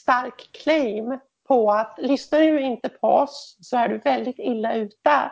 [0.00, 5.30] stark claim på att lyssnar du inte på oss så är du väldigt illa ute.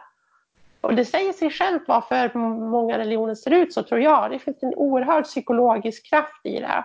[0.80, 2.38] Och det säger sig självt varför
[2.70, 4.30] många religioner ser ut så tror jag.
[4.30, 6.84] Det finns en oerhörd psykologisk kraft i det.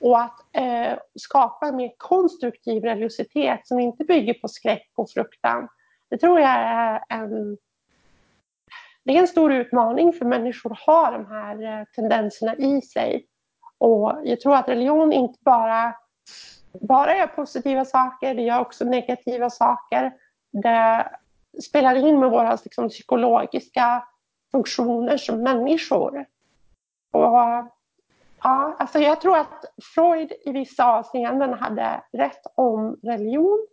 [0.00, 5.68] Och att eh, skapa en mer konstruktiv religiositet som inte bygger på skräck och fruktan.
[6.10, 7.56] Det tror jag är en,
[9.04, 13.26] det är en stor utmaning för människor att ha de här eh, tendenserna i sig.
[13.78, 15.94] Och jag tror att religion inte bara,
[16.80, 20.12] bara gör positiva saker, det gör också negativa saker.
[20.52, 21.08] Det
[21.62, 24.04] spelar in med våra liksom, psykologiska
[24.50, 26.26] funktioner som människor.
[27.12, 27.70] Och,
[28.42, 33.66] ja, alltså jag tror att Freud i vissa avseenden hade rätt om religion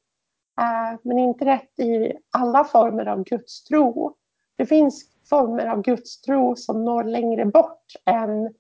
[0.62, 4.16] eh, men inte rätt i alla former av gudstro.
[4.56, 8.54] Det finns former av gudstro som når längre bort än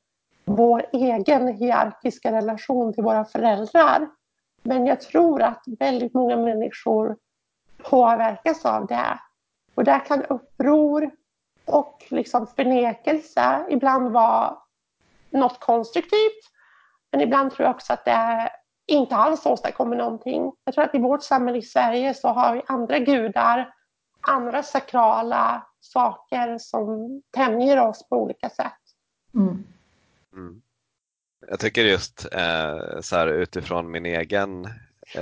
[0.45, 4.09] vår egen hierarkiska relation till våra föräldrar.
[4.63, 7.17] Men jag tror att väldigt många människor
[7.77, 9.19] påverkas av det.
[9.75, 11.11] Och där kan uppror
[11.65, 14.57] och liksom förnekelse ibland vara
[15.29, 16.51] något konstruktivt.
[17.11, 18.49] Men ibland tror jag också att det
[18.85, 20.51] inte alls åstadkommer någonting.
[20.63, 23.73] Jag tror att i vårt samhälle i Sverige så har vi andra gudar,
[24.21, 28.81] andra sakrala saker som tämjer oss på olika sätt.
[29.35, 29.63] Mm.
[30.33, 30.61] Mm.
[31.47, 34.69] Jag tycker just eh, så här, utifrån min egen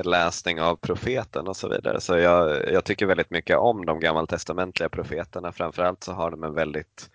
[0.03, 2.01] läsning av profeten och så vidare.
[2.01, 5.51] Så jag, jag tycker väldigt mycket om de gammaltestamentliga profeterna.
[5.51, 7.09] Framförallt så har de en väldigt,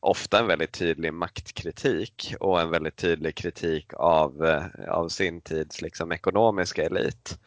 [0.00, 5.82] ofta en väldigt tydlig maktkritik och en väldigt tydlig kritik av, eh, av sin tids
[5.82, 7.38] liksom ekonomiska elit.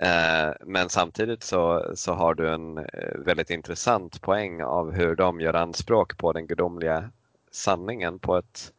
[0.00, 5.40] Eh, men samtidigt så, så har du en eh, väldigt intressant poäng av hur de
[5.40, 7.10] gör anspråk på den gudomliga
[7.50, 8.72] sanningen på ett,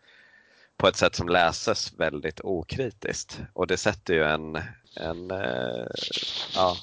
[0.79, 3.39] på ett sätt som läses väldigt okritiskt.
[3.53, 4.55] Och det sätter ju en,
[4.95, 5.87] en eh,
[6.55, 6.75] ja,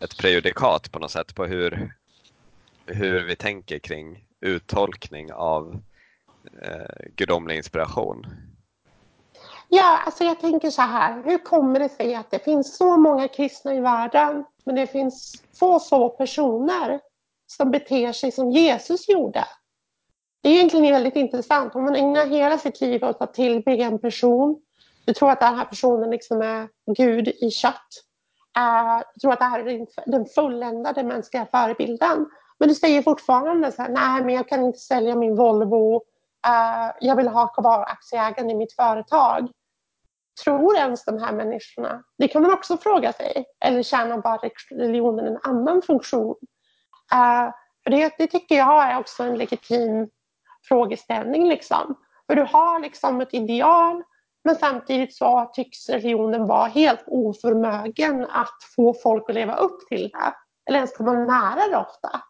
[0.00, 1.94] ett prejudikat på något sätt på hur,
[2.86, 5.80] hur vi tänker kring uttolkning av
[6.62, 8.26] eh, gudomlig inspiration.
[9.68, 11.22] Ja, alltså jag tänker så här.
[11.24, 15.42] Hur kommer det sig att det finns så många kristna i världen men det finns
[15.58, 17.00] få, få personer
[17.46, 19.44] som beter sig som Jesus gjorde?
[20.42, 21.74] Det är egentligen väldigt intressant.
[21.74, 24.60] Om man ägnar hela sitt liv åt att tillbe en person,
[25.04, 28.04] du tror att den här personen liksom är Gud i kött.
[28.58, 32.26] Uh, eh, du tror att det här är den fulländade mänskliga förebilden.
[32.58, 35.94] Men du säger fortfarande så här, nej men jag kan inte sälja min Volvo.
[35.96, 39.50] Uh, jag vill ha kvar aktieägaren i mitt företag.
[40.44, 42.02] Tror ens de här människorna?
[42.18, 43.44] Det kan man också fråga sig.
[43.64, 46.36] Eller tjänar bara religionen en annan funktion?
[47.14, 47.52] Uh,
[47.84, 50.08] för det, det tycker jag är också en legitim
[50.68, 51.48] frågeställning.
[51.48, 51.94] Liksom.
[52.26, 54.02] För du har liksom ett ideal
[54.44, 60.08] men samtidigt så tycks religionen vara helt oförmögen att få folk att leva upp till
[60.08, 60.34] det.
[60.68, 62.22] Eller ens komma nära det ofta.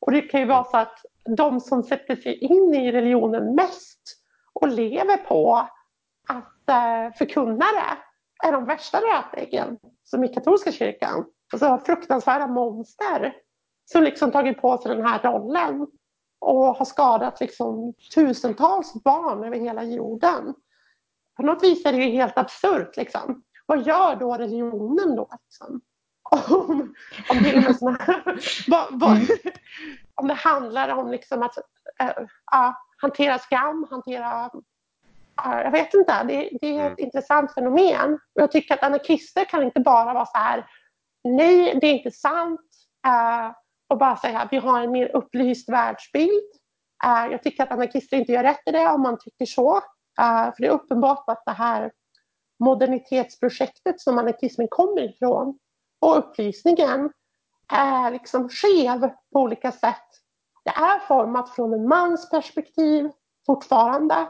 [0.00, 0.98] Och det kan ju vara så att
[1.36, 4.00] de som sätter sig in i religionen mest
[4.52, 5.68] och lever på
[6.28, 7.98] att eh, förkunna det
[8.48, 11.24] är de värsta rötäggen som i katolska kyrkan.
[11.52, 13.34] Alltså fruktansvärda monster
[13.84, 15.86] som liksom tagit på sig den här rollen
[16.38, 20.54] och har skadat liksom tusentals barn över hela jorden.
[21.36, 22.96] På något vis är det ju helt absurt.
[22.96, 23.42] Liksom.
[23.66, 25.28] Vad gör då religionen då?
[25.44, 25.80] Liksom?
[26.30, 26.94] Om,
[27.30, 27.98] om, det såna,
[28.66, 29.26] vad, vad, mm.
[30.14, 31.58] om det handlar om liksom att
[32.00, 32.08] äh,
[32.52, 34.50] äh, hantera skam, hantera
[35.44, 37.04] äh, jag vet inte, det, det är ett mm.
[37.04, 38.18] intressant fenomen.
[38.32, 40.66] Jag tycker att anarkister kan inte bara vara så här,
[41.24, 42.60] nej det är inte sant,
[43.06, 43.52] uh,
[43.88, 46.50] och bara säga att vi har en mer upplyst världsbild.
[47.06, 49.76] Uh, jag tycker att anarkister inte gör rätt i det om man tycker så.
[50.20, 51.92] Uh, för det är uppenbart att det här
[52.58, 55.58] modernitetsprojektet som anarkismen kommer ifrån
[56.00, 57.12] och upplysningen
[57.72, 60.06] är liksom skev på olika sätt.
[60.64, 63.10] Det är format från en mans perspektiv
[63.46, 64.28] fortfarande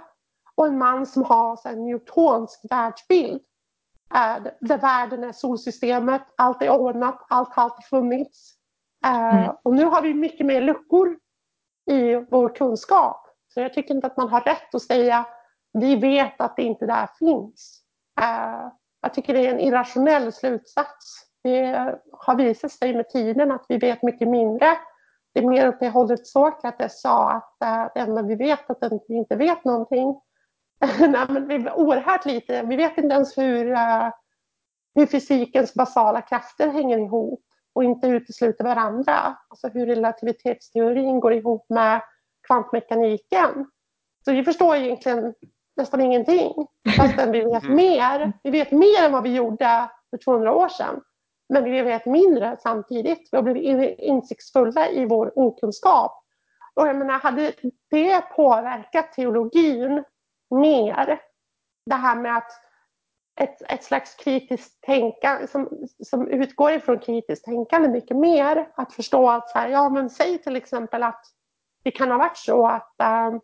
[0.54, 3.42] och en man som har en newtonsk världsbild.
[4.14, 8.55] Uh, där världen är solsystemet, allt är ordnat, allt har alltid funnits.
[9.06, 9.44] Mm.
[9.44, 11.18] Eh, och nu har vi mycket mer luckor
[11.90, 13.26] i vår kunskap.
[13.48, 15.26] Så jag tycker inte att man har rätt att säga
[15.72, 17.82] vi vet att det inte där finns.
[18.20, 18.68] Eh,
[19.00, 21.26] jag tycker det är en irrationell slutsats.
[21.42, 24.66] Det har visat sig med tiden att vi vet mycket mindre.
[25.34, 28.94] Det är mer åt det hållet Sokrates sa att eh, det enda vi vet är
[28.94, 30.20] att vi inte vet någonting.
[31.00, 32.62] Nej, men vi vet oerhört lite.
[32.62, 33.76] Vi vet inte ens hur,
[34.94, 37.45] hur fysikens basala krafter hänger ihop
[37.76, 39.36] och inte utesluter varandra.
[39.48, 42.00] Alltså hur relativitetsteorin går ihop med
[42.46, 43.70] kvantmekaniken.
[44.24, 45.34] Så vi förstår egentligen
[45.76, 46.66] nästan ingenting.
[46.96, 47.76] Fastän vi vet mm.
[47.76, 48.32] mer.
[48.42, 51.00] Vi vet mer än vad vi gjorde för 200 år sedan.
[51.48, 53.28] Men vi vet mindre samtidigt.
[53.32, 56.22] Vi har blivit insiktsfulla i vår okunskap.
[56.74, 57.52] Och jag menar, hade
[57.90, 60.04] det påverkat teologin
[60.50, 61.20] mer?
[61.86, 62.52] Det här med att
[63.36, 68.70] ett, ett slags kritiskt tänkande som, som utgår ifrån kritiskt tänkande mycket mer.
[68.74, 71.24] Att förstå att så här, ja men säg till exempel att
[71.84, 73.38] det kan ha varit så att äh,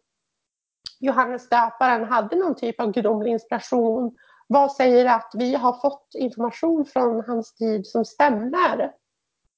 [1.00, 4.16] Johannes döparen hade någon typ av gudomlig inspiration.
[4.46, 8.92] Vad säger att vi har fått information från hans tid som stämmer?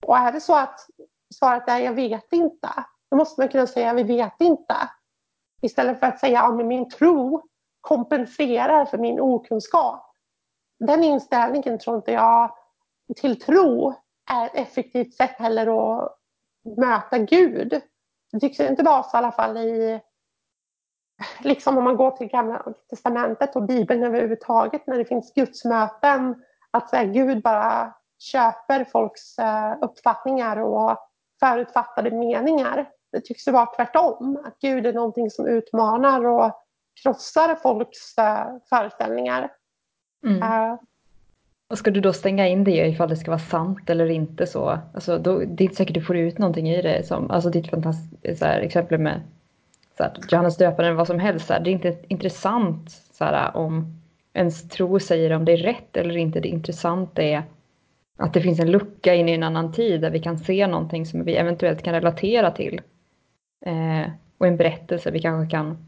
[0.07, 0.81] Och är det så att
[1.35, 2.69] svaret är jag vet inte,
[3.11, 4.75] då måste man kunna säga vi vet inte.
[5.63, 7.43] Istället för att säga att ja, min tro
[7.81, 10.04] kompenserar för min okunskap.
[10.87, 12.51] Den inställningen tror inte jag
[13.16, 13.95] till tro
[14.30, 16.18] är ett effektivt sätt heller att
[16.76, 17.80] möta Gud.
[18.32, 20.01] Det tycks inte vara så i alla fall i
[21.41, 26.93] liksom om man går till gamla testamentet och bibeln överhuvudtaget när det finns gudsmöten att
[26.93, 30.99] här, Gud bara köper folks eh, uppfattningar och
[31.41, 32.91] förutfattade meningar.
[33.12, 36.53] Det tycks ju vara tvärtom, att Gud är någonting som utmanar och
[37.03, 39.51] krossar folks eh, föreställningar.
[40.25, 40.43] Mm.
[40.43, 40.79] Uh,
[41.70, 44.79] och ska du då stänga in det ifall det ska vara sant eller inte så?
[44.95, 47.07] Alltså, då, det är inte säkert du får ut någonting i det.
[47.07, 49.20] Som, alltså ditt fantastiska exempel med
[49.97, 51.47] så att Johannes döparen eller vad som helst.
[51.47, 54.01] Så här, det är inte intressant så här, om
[54.33, 56.41] ens tro säger om det är rätt eller inte.
[56.41, 57.43] Det intressanta är
[58.16, 61.07] att det finns en lucka in i en annan tid där vi kan se någonting
[61.07, 62.81] som vi eventuellt kan relatera till.
[63.66, 65.87] Eh, och en berättelse vi kanske kan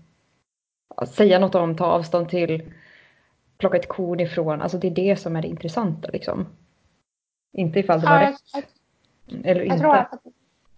[1.06, 2.62] säga något om, ta avstånd till,
[3.58, 4.62] plocka ett korn ifrån.
[4.62, 6.46] Alltså det är det som är det intressanta liksom.
[7.52, 8.64] Inte ifall det var ja, rätt.
[9.26, 9.78] Jag, eller jag inte.
[9.78, 10.22] Tror att,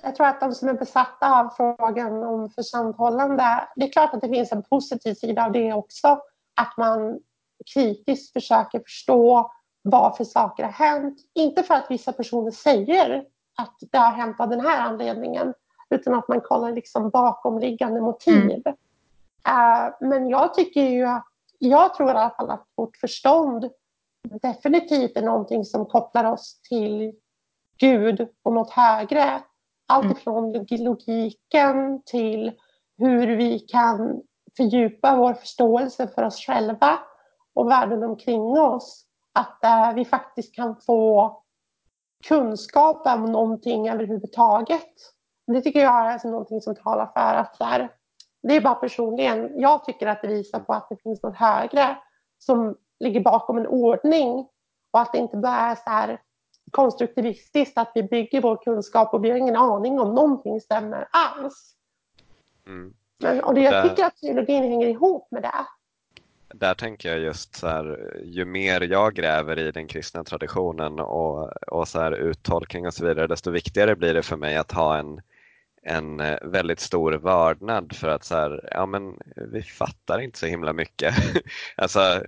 [0.03, 4.21] jag tror att de som är besatta av frågan om församhållande, det är klart att
[4.21, 6.21] det finns en positiv sida av det också.
[6.55, 7.21] Att man
[7.75, 9.53] kritiskt försöker förstå
[9.83, 11.19] varför saker har hänt.
[11.35, 13.25] Inte för att vissa personer säger
[13.57, 15.55] att det har hänt av den här anledningen
[15.91, 18.43] utan att man kollar liksom bakomliggande motiv.
[18.43, 18.63] Mm.
[19.49, 21.27] Uh, men jag tycker ju att,
[21.59, 23.71] jag tror i alla fall att vårt förstånd
[24.43, 27.13] definitivt är någonting som kopplar oss till
[27.79, 29.43] Gud och något högre.
[29.89, 30.17] Allt mm.
[30.17, 32.53] ifrån logiken till
[32.99, 34.23] hur vi kan
[34.57, 36.99] fördjupa vår förståelse för oss själva
[37.55, 39.05] och världen omkring oss.
[39.33, 41.43] Att uh, vi faktiskt kan få
[42.29, 44.93] kunskap om någonting överhuvudtaget.
[45.47, 47.91] Det tycker jag är alltså någonting som talar för att här,
[48.43, 51.97] det är bara personligen, jag tycker att det visar på att det finns något högre
[52.39, 54.49] som ligger bakom en ordning
[54.91, 56.21] och att det inte bara är så här
[56.71, 61.75] konstruktivistiskt att vi bygger vår kunskap och vi har ingen aning om någonting stämmer alls.
[62.67, 62.95] Mm.
[63.23, 65.67] Men, och det, jag tycker att teologin hänger ihop med det
[66.55, 71.53] där tänker jag just så här, ju mer jag gräver i den kristna traditionen och,
[71.73, 74.99] och så här, uttolkning och så vidare, desto viktigare blir det för mig att ha
[74.99, 75.21] en,
[75.89, 79.19] en eh, väldigt stor vördnad för att så här, ja men
[79.53, 81.15] vi fattar inte så himla mycket.
[81.77, 82.23] alltså,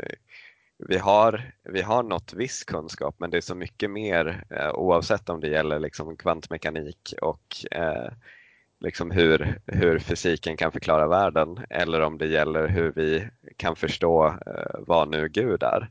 [0.88, 5.28] vi har, vi har nått viss kunskap men det är så mycket mer eh, oavsett
[5.28, 8.12] om det gäller liksom kvantmekanik och eh,
[8.80, 14.26] liksom hur, hur fysiken kan förklara världen eller om det gäller hur vi kan förstå
[14.26, 15.90] eh, vad nu Gud är.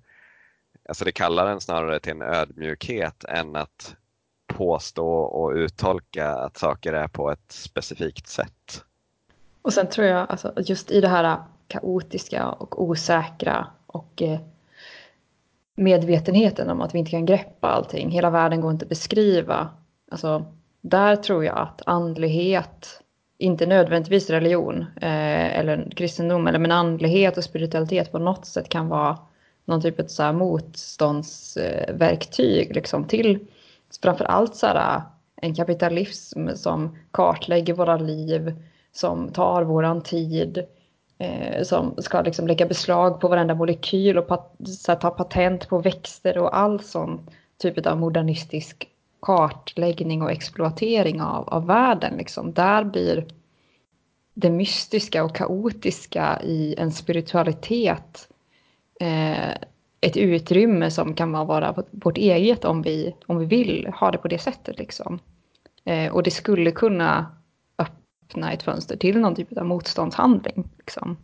[0.90, 3.96] Alltså det kallar en snarare till en ödmjukhet än att
[4.60, 8.84] påstå och uttolka att saker är på ett specifikt sätt.
[9.62, 11.38] Och sen tror jag alltså, just i det här
[11.68, 14.40] kaotiska och osäkra och eh,
[15.76, 18.10] medvetenheten om att vi inte kan greppa allting.
[18.10, 19.70] Hela världen går inte att beskriva.
[20.12, 20.46] Alltså,
[20.82, 23.02] där tror jag att andlighet,
[23.38, 28.90] inte nödvändigtvis religion eh, eller kristendom, eller men andlighet och spiritualitet på något sätt kan
[28.90, 29.18] vara
[29.66, 33.40] någon typ av så här motståndsverktyg liksom, till
[34.04, 35.02] framförallt så här, äh,
[35.42, 38.56] en kapitalism som kartlägger våra liv,
[38.92, 40.66] som tar våran tid,
[41.18, 45.70] eh, som ska liksom lägga beslag på varenda molekyl och pat, så här, ta patent
[45.70, 48.90] på växter och all sån typ av modernistisk
[49.22, 52.18] kartläggning och exploatering av, av världen.
[52.18, 52.54] Liksom.
[52.54, 53.26] Där blir
[54.34, 58.30] det mystiska och kaotiska i en spiritualitet
[59.00, 59.58] eh,
[60.02, 64.28] ett utrymme som kan vara vårt eget om vi, om vi vill ha det på
[64.28, 64.78] det sättet.
[64.78, 65.20] Liksom.
[65.86, 67.38] Eh, och det skulle kunna
[67.78, 70.70] öppna ett fönster till någon typ av motståndshandling.
[70.78, 71.18] Liksom.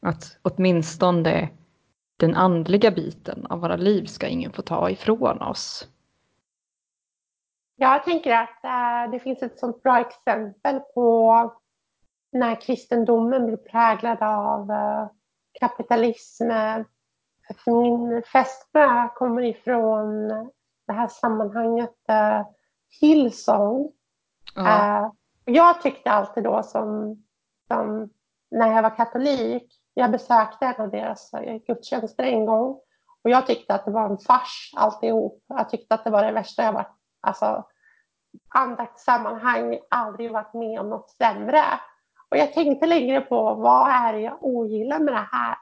[0.00, 1.48] Att åtminstone
[2.16, 5.88] den andliga biten av våra liv ska ingen få ta ifrån oss.
[7.76, 11.52] Jag tänker att äh, det finns ett sånt bra exempel på
[12.32, 15.08] när kristendomen blir präglad av eh, äh,
[15.60, 16.50] kapitalism.
[17.66, 20.28] Min fästmö kommer ifrån
[20.86, 22.46] det här sammanhanget äh,
[23.00, 23.92] Hillsong.
[24.56, 25.10] Mm.
[25.44, 27.16] jag tyckte alltid då som,
[27.68, 28.10] som
[28.50, 31.30] när jag var katolik, jag besökte en av deras
[31.66, 32.80] gudstjänster en gång
[33.24, 35.44] och jag tyckte att det var en fars alltihop.
[35.46, 37.64] Jag tyckte att det var det värsta jag varit alltså,
[38.48, 41.62] andaktssammanhang aldrig varit med om något sämre.
[42.30, 45.56] Och jag tänkte längre på vad är det jag ogillar med det här?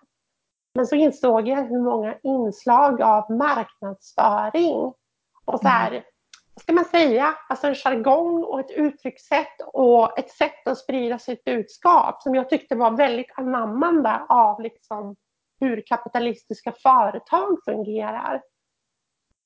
[0.74, 4.92] Men så insåg jag hur många inslag av marknadsföring
[5.44, 6.02] och så här, mm.
[6.54, 11.18] vad ska man säga, alltså en jargong och ett uttryckssätt och ett sätt att sprida
[11.18, 15.16] sitt budskap som jag tyckte var väldigt anammande av liksom
[15.60, 18.42] hur kapitalistiska företag fungerar.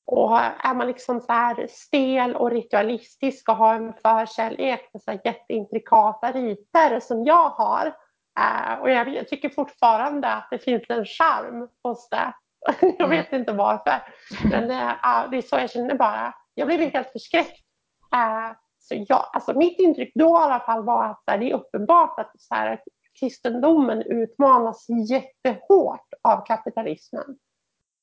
[0.07, 5.11] Och är man liksom så här stel och ritualistisk och har en förkärlek för så
[5.11, 7.95] här jätteintrikata riter som jag har.
[8.39, 12.33] Uh, och jag, tycker fortfarande att det finns en charm hos det.
[12.81, 13.11] jag mm.
[13.11, 14.03] vet inte varför.
[14.51, 16.35] Men det, är så jag känner bara.
[16.55, 17.65] Jag blev helt förskräckt.
[18.15, 22.19] Uh, så jag, alltså mitt intryck då i alla fall var att det är uppenbart
[22.19, 22.81] att så här,
[23.21, 27.39] kristendomen utmanas jättehårt av kapitalismen.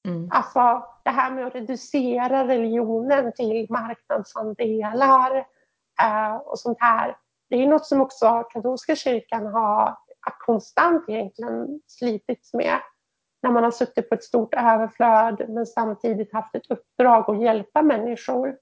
[0.08, 0.30] Mm.
[0.32, 5.38] Alltså det här med att reducera religionen till marknadsandelar
[6.02, 7.18] eh, och sånt här.
[7.50, 9.98] Det är något som också katolska kyrkan har
[10.32, 12.80] konstant egentligen slitits med.
[13.42, 17.82] När man har suttit på ett stort överflöd men samtidigt haft ett uppdrag att hjälpa
[17.82, 18.58] människor.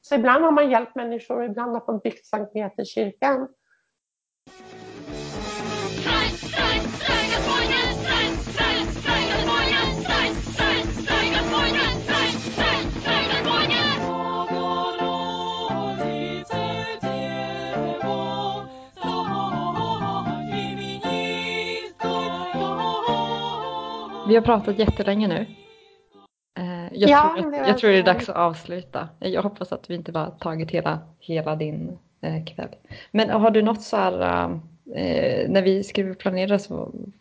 [0.00, 3.48] Så ibland har man hjälpt människor, ibland har man byggt Sankt Peterskyrkan.
[24.28, 25.46] Vi har pratat jättelänge nu.
[26.58, 29.08] Eh, jag, ja, tror, att, jag tror det är dags att avsluta.
[29.18, 32.76] Jag hoppas att vi inte bara tagit hela, hela din eh, kväll.
[33.10, 34.50] Men har du något så här,
[34.94, 36.74] eh, när vi skulle planera så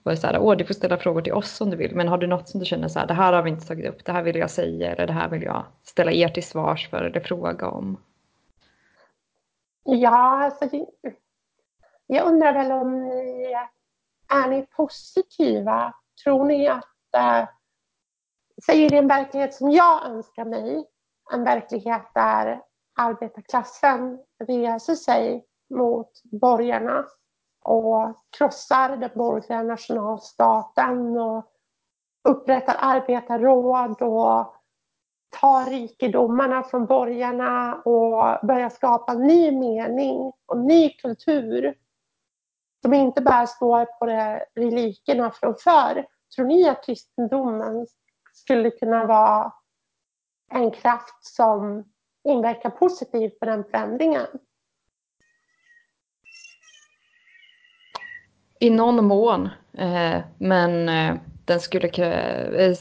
[0.03, 2.07] var det så här, åh du får ställa frågor till oss om du vill, men
[2.07, 4.05] har du något som du känner så här, det här har vi inte tagit upp,
[4.05, 7.03] det här vill jag säga eller det här vill jag ställa er till svars för
[7.03, 7.97] eller fråga om?
[9.83, 10.69] Ja, alltså,
[12.07, 13.55] jag undrar väl om ni
[14.27, 15.93] är ni positiva?
[16.23, 17.47] Tror ni att inte
[18.65, 20.85] säger det en verklighet som jag önskar mig,
[21.33, 22.61] en verklighet där
[22.95, 27.05] arbetarklassen reser sig mot borgarna
[27.61, 31.45] och krossar den borgerliga nationalstaten och
[32.29, 34.55] upprättar arbetarråd och
[35.41, 41.75] tar rikedomarna från borgarna och börjar skapa ny mening och ny kultur
[42.81, 44.05] som inte bara står på
[44.55, 46.05] relikerna från förr.
[46.35, 47.87] Tror ni att kristendomen
[48.33, 49.53] skulle kunna vara
[50.51, 51.83] en kraft som
[52.23, 54.27] inverkar positivt på den förändringen?
[58.59, 61.15] I någon mån, eh, men eh,
[61.45, 62.75] den skulle, eh,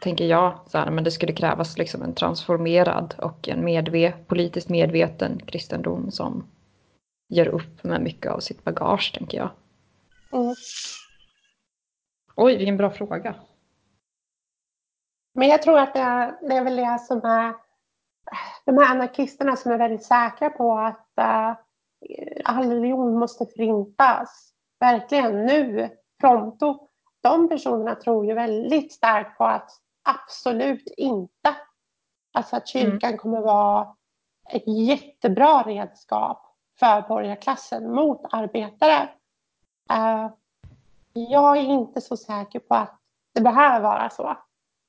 [0.00, 4.68] tänker jag, så här, men det skulle krävas liksom en transformerad och en medve politiskt
[4.68, 6.46] medveten kristendom som
[7.28, 9.50] gör upp med mycket av sitt bagage, tänker jag.
[10.32, 10.54] Mm.
[12.42, 13.34] Oj, vilken bra fråga.
[15.34, 17.54] Men jag tror att det är, det är väl det som är
[18.64, 21.54] de här anarkisterna som är väldigt säkra på att uh,
[22.44, 24.52] all religion måste förintas.
[24.80, 26.88] Verkligen nu, pronto.
[27.22, 29.70] De personerna tror ju väldigt starkt på att
[30.02, 31.56] absolut inte.
[32.32, 33.18] Alltså att kyrkan mm.
[33.18, 33.96] kommer vara
[34.50, 39.08] ett jättebra redskap för borgarklassen mot arbetare.
[39.92, 40.30] Uh,
[41.12, 43.00] jag är inte så säker på att
[43.34, 44.36] det behöver vara så.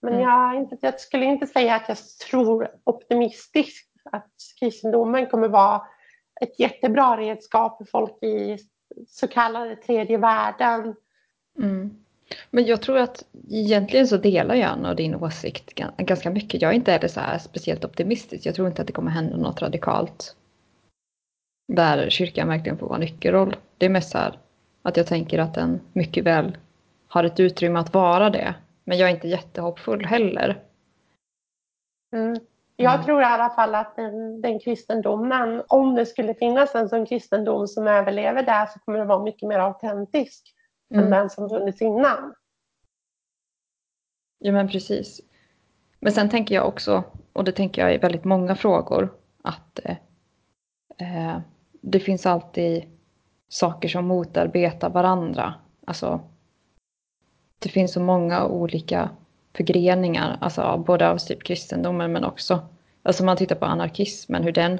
[0.02, 0.24] Men mm.
[0.24, 1.98] jag, jag skulle inte säga att jag
[2.30, 5.82] tror optimistiskt att kristendomen kommer vara
[6.42, 8.58] ett jättebra redskap för folk i
[9.08, 10.96] så kallade tredje världen.
[11.58, 12.04] Mm.
[12.50, 16.62] Men jag tror att egentligen så delar jag Anna din åsikt ganska mycket.
[16.62, 18.46] Jag är inte heller så här speciellt optimistisk.
[18.46, 20.36] Jag tror inte att det kommer hända något radikalt.
[21.68, 23.56] Där kyrkan verkligen får vara nyckelroll.
[23.78, 24.40] Det är mest så här
[24.82, 26.58] att jag tänker att den mycket väl
[27.08, 28.56] har ett utrymme att vara det.
[28.84, 30.64] Men jag är inte jättehoppfull heller.
[32.16, 32.36] Mm.
[32.76, 33.06] Jag mm.
[33.06, 37.68] tror i alla fall att den, den kristendomen, om det skulle finnas en sån kristendom
[37.68, 40.54] som överlever där så kommer det vara mycket mer autentisk
[40.94, 41.04] mm.
[41.04, 42.34] än den som funnits innan.
[44.40, 45.22] Ja men precis.
[46.00, 47.04] Men sen tänker jag också,
[47.34, 49.14] och det tänker jag i väldigt många frågor,
[49.44, 49.98] att eh,
[50.98, 51.40] eh
[51.82, 52.84] det finns alltid
[53.52, 55.54] saker som motarbetar varandra.
[55.86, 56.20] Alltså,
[57.60, 59.10] det finns så många olika
[59.54, 62.60] förgreningar, alltså både av typ kristendomen men också,
[63.04, 64.80] alltså man tittar på anarkismen, hur den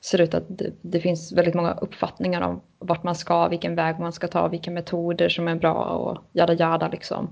[0.00, 3.98] ser ut att det, det, finns väldigt många uppfattningar om vart man ska, vilken väg
[3.98, 7.30] man ska ta, vilka metoder som är bra och jada jada liksom.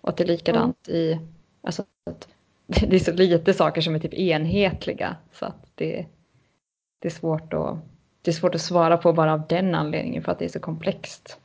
[0.00, 1.00] Och att det är likadant mm.
[1.00, 1.20] i,
[1.62, 2.28] alltså att
[2.66, 6.06] det är så lite saker som är typ enhetliga så att det,
[6.98, 7.78] det är svårt att
[8.24, 10.60] det är svårt att svara på bara av den anledningen för att det är så
[10.60, 11.38] komplext.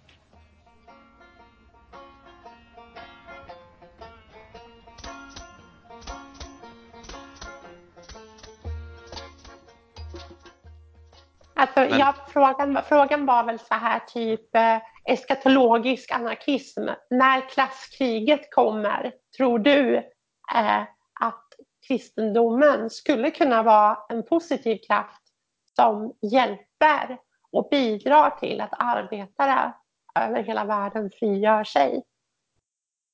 [11.53, 11.99] Alltså, Men...
[11.99, 16.82] ja, frågan, frågan var väl så här typ eh, eskatologisk anarkism.
[17.09, 19.95] När klasskriget kommer, tror du
[20.55, 20.82] eh,
[21.21, 21.45] att
[21.88, 25.18] kristendomen skulle kunna vara en positiv kraft
[25.80, 27.17] som hjälper
[27.51, 29.73] och bidrar till att arbetare
[30.15, 32.03] över hela världen frigör sig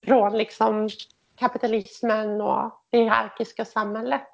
[0.06, 0.90] från liksom
[1.36, 4.28] kapitalismen och det hierarkiska samhället.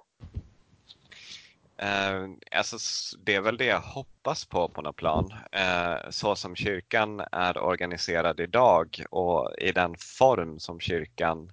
[1.78, 2.78] Eh, alltså,
[3.24, 5.34] det är väl det jag hoppas på på något plan.
[5.52, 11.52] Eh, så som kyrkan är organiserad idag och i den form som kyrkan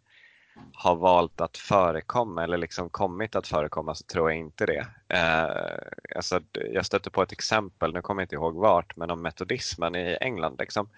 [0.75, 4.87] har valt att förekomma eller liksom kommit att förekomma så tror jag inte det.
[5.09, 6.41] Eh, alltså,
[6.73, 10.19] jag stötte på ett exempel, nu kommer jag inte ihåg vart, men om metodismen i
[10.21, 10.57] England.
[10.59, 10.89] Liksom.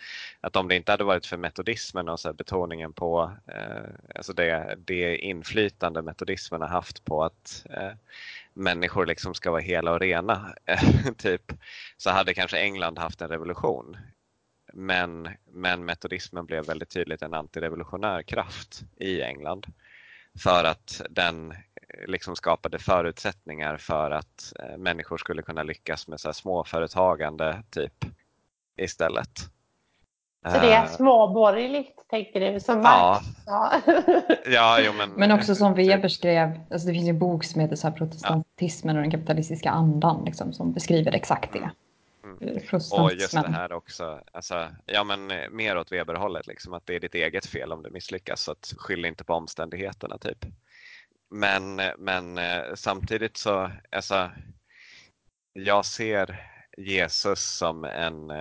[0.40, 4.78] Att om det inte hade varit för metodismen och så betoningen på eh, alltså det,
[4.84, 7.92] det inflytande metodismen har haft på att eh,
[8.54, 10.54] människor liksom ska vara hela och rena,
[11.16, 11.52] typ,
[11.96, 13.96] så hade kanske England haft en revolution.
[14.72, 19.66] Men, men metodismen blev väldigt tydligt en antirevolutionär kraft i England
[20.42, 21.54] för att den
[22.06, 28.04] liksom skapade förutsättningar för att eh, människor skulle kunna lyckas med så här småföretagande typ
[28.76, 29.38] istället.
[30.44, 32.60] Så det är småborgerligt, tänker du?
[32.60, 33.20] Som ja.
[33.46, 33.72] ja.
[34.46, 37.76] ja jo, men, men också som Weber skrev, alltså det finns en bok som heter
[37.76, 41.70] så här, Protestantismen och den kapitalistiska andan liksom, som beskriver exakt det.
[42.24, 42.38] Mm.
[42.38, 42.60] Mm.
[42.92, 46.94] Och just det här också, alltså, ja men eh, mer åt Weberhållet, liksom, att det
[46.94, 50.44] är ditt eget fel om du misslyckas, så att skyll inte på omständigheterna typ.
[51.30, 54.30] Men, eh, men eh, samtidigt så, alltså,
[55.52, 58.32] jag ser Jesus som en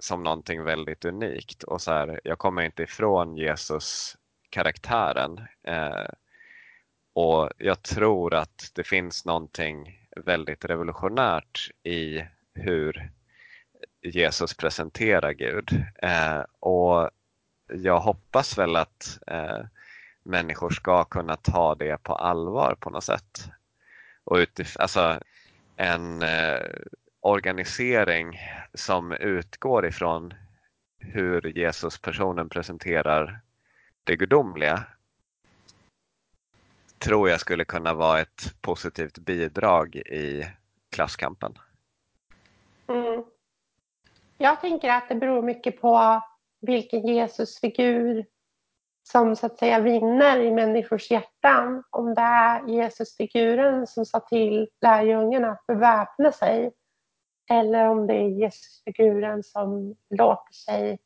[0.00, 4.16] som någonting väldigt unikt och så här, jag kommer inte ifrån Jesus
[4.50, 5.40] karaktären.
[5.62, 6.06] Eh,
[7.12, 13.10] och jag tror att det finns någonting väldigt revolutionärt i hur
[14.02, 15.84] Jesus presenterar Gud.
[16.02, 17.10] Eh, och
[17.72, 19.60] jag hoppas väl att eh,
[20.22, 23.48] människor ska kunna ta det på allvar på något sätt.
[24.24, 25.20] Och utif- alltså,
[25.76, 26.60] en eh,
[27.20, 28.40] organisering
[28.74, 30.34] som utgår ifrån
[30.98, 33.40] hur Jesus-personen presenterar
[34.04, 34.84] det gudomliga
[37.04, 40.46] tror jag skulle kunna vara ett positivt bidrag i
[40.90, 41.58] klasskampen.
[42.88, 43.24] Mm.
[44.38, 46.22] Jag tänker att det beror mycket på
[46.60, 48.26] vilken Jesusfigur
[49.02, 51.82] som så att säga vinner i människors hjärtan.
[51.90, 56.72] Om det är Jesusfiguren som sa till lärjungarna att beväpna sig
[57.50, 60.98] eller om det är Jesusfiguren som låter sig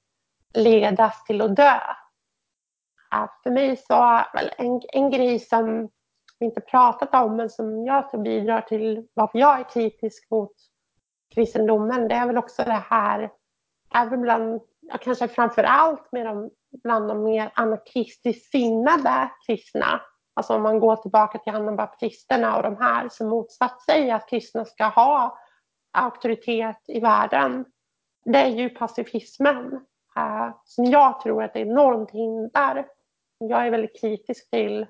[0.54, 1.80] ledas till att dö
[3.42, 4.22] för mig så
[4.58, 5.88] en, en grej som
[6.38, 10.52] vi inte pratat om men som jag tror bidrar till varför jag är kritisk mot
[11.34, 13.30] kristendomen det är väl också det här,
[13.94, 14.60] även bland,
[15.00, 16.50] kanske framför allt med de,
[16.82, 20.00] bland de mer anarkistiskt sinnade kristna.
[20.34, 24.64] Alltså om man går tillbaka till anabaptisterna och de här som motsatt sig att kristna
[24.64, 25.38] ska ha
[25.92, 27.64] auktoritet i världen,
[28.24, 29.80] det är ju pacifismen.
[30.18, 32.86] Uh, som jag tror att det är enormt hinder.
[33.38, 34.86] Jag är väldigt kritisk till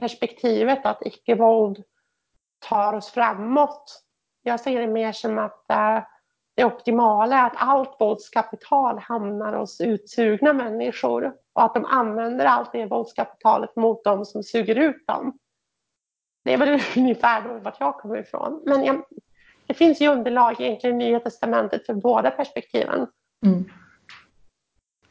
[0.00, 1.82] perspektivet att icke-våld
[2.68, 4.02] tar oss framåt.
[4.42, 6.02] Jag ser det mer som att eh,
[6.56, 12.72] det optimala är att allt våldskapital hamnar hos utsugna människor och att de använder allt
[12.72, 15.38] det våldskapitalet mot dem som suger ut dem.
[16.44, 18.62] Det är väl ungefär vart jag kommer ifrån.
[18.66, 19.04] Men jag,
[19.66, 23.06] det finns ju underlag egentligen i Nya Testamentet för båda perspektiven.
[23.46, 23.64] Mm.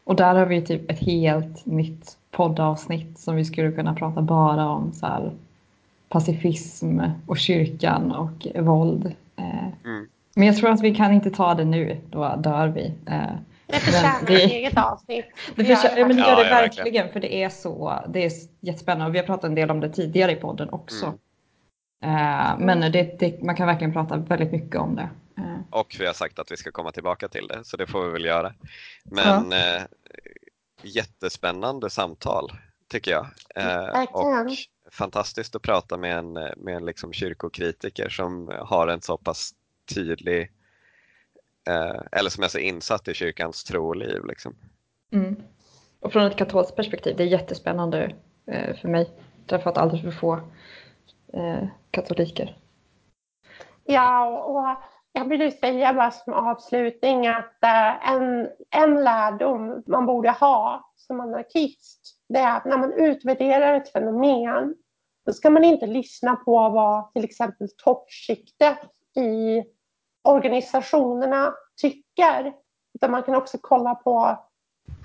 [0.03, 4.69] Och där har vi typ ett helt nytt poddavsnitt som vi skulle kunna prata bara
[4.69, 5.31] om så här,
[6.09, 9.15] pacifism och kyrkan och våld.
[9.35, 10.07] Eh, mm.
[10.35, 12.93] Men jag tror att vi kan inte ta det nu, då dör vi.
[13.05, 13.21] Eh,
[13.67, 15.25] det förtjänar ett eget avsnitt.
[15.55, 19.05] Det, förtjänar, ja, men det gör det verkligen, för det är så, det är jättespännande
[19.05, 21.05] och vi har pratat en del om det tidigare i podden också.
[21.05, 21.19] Mm.
[22.15, 25.09] Eh, men det, det, man kan verkligen prata väldigt mycket om det.
[25.74, 28.11] Och vi har sagt att vi ska komma tillbaka till det, så det får vi
[28.11, 28.53] väl göra.
[29.03, 29.76] Men ja.
[29.76, 29.84] eh,
[30.82, 32.51] jättespännande samtal
[32.88, 33.28] tycker jag.
[33.55, 34.49] Eh, och
[34.91, 39.51] fantastiskt att prata med en, med en liksom kyrkokritiker som har en så pass
[39.95, 40.51] tydlig,
[41.67, 44.26] eh, eller som är så insatt i kyrkans tro och liv.
[44.26, 44.55] Liksom.
[45.11, 45.43] Mm.
[45.99, 48.15] Och från ett katolskt perspektiv, det är jättespännande
[48.47, 49.11] eh, för mig.
[49.45, 50.39] Därför att alldeles för få
[51.91, 52.57] katoliker.
[53.84, 54.84] Ja, och
[55.14, 61.20] jag vill säga bara som avslutning att eh, en, en lärdom man borde ha som
[61.20, 64.76] anarkist, det är att när man utvärderar ett fenomen,
[65.26, 68.80] då ska man inte lyssna på vad till exempel toppskiktet
[69.16, 69.64] i
[70.24, 72.53] organisationerna tycker,
[72.93, 74.38] utan man kan också kolla på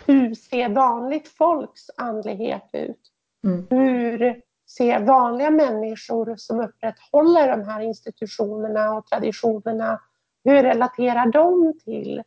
[0.07, 3.01] hur ser vanligt folks andlighet ut?
[3.45, 3.67] Mm.
[3.71, 10.01] Hur se vanliga människor som upprätthåller de här institutionerna och traditionerna,
[10.45, 12.23] hur relaterar de till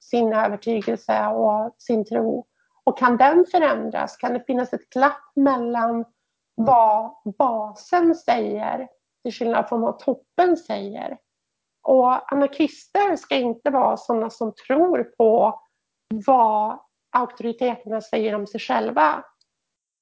[0.00, 2.46] sin övertygelse och sin tro?
[2.84, 4.16] Och kan den förändras?
[4.16, 6.04] Kan det finnas ett glapp mellan
[6.54, 8.88] vad basen säger
[9.22, 11.18] till skillnad från vad toppen säger?
[11.82, 15.60] Och anarkister ska inte vara sådana som tror på
[16.08, 16.78] vad
[17.10, 19.24] auktoriteterna säger om sig själva.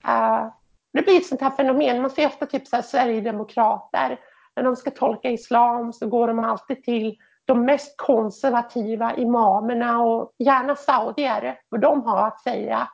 [0.04, 0.48] Äh,
[0.94, 2.02] det blir ett sånt här fenomen.
[2.02, 4.20] Man ser ofta typ så här Sverigedemokrater.
[4.56, 10.32] När de ska tolka islam så går de alltid till de mest konservativa imamerna och
[10.38, 12.88] gärna saudier, vad de har att säga.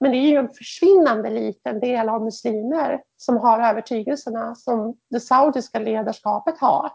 [0.00, 5.20] Men det är ju en försvinnande liten del av muslimer som har övertygelserna som det
[5.20, 6.90] saudiska ledarskapet har.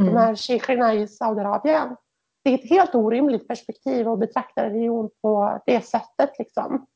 [0.00, 0.14] Mm.
[0.14, 1.96] De här shejkerna i Saudiarabien.
[2.44, 6.30] Det är ett helt orimligt perspektiv att betrakta religion på det sättet.
[6.38, 6.86] Liksom.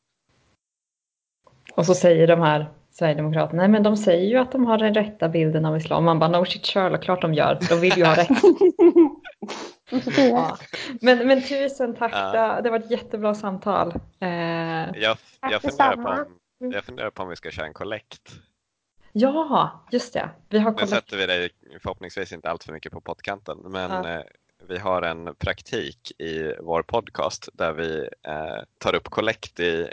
[1.74, 2.66] Och så säger de här
[2.98, 6.04] Sverigedemokraterna, nej men de säger ju att de har den rätta bilden av islam.
[6.04, 8.28] Man bara no shit Sherlock, klart de gör, de vill ju ha rätt.
[10.16, 10.58] Ja.
[11.00, 12.60] Men, men tusen tack, ja.
[12.60, 13.94] det var ett jättebra samtal.
[14.20, 14.28] Eh...
[14.28, 18.32] Jag, jag, funderar på om, jag funderar på om vi ska köra en kollekt.
[19.12, 20.30] Ja, just det.
[20.48, 21.50] Vi har Nu sätter vi dig
[21.82, 24.22] förhoppningsvis inte allt för mycket på pottkanten, men ja.
[24.68, 29.88] Vi har en praktik i vår podcast där vi eh, tar upp kollekt i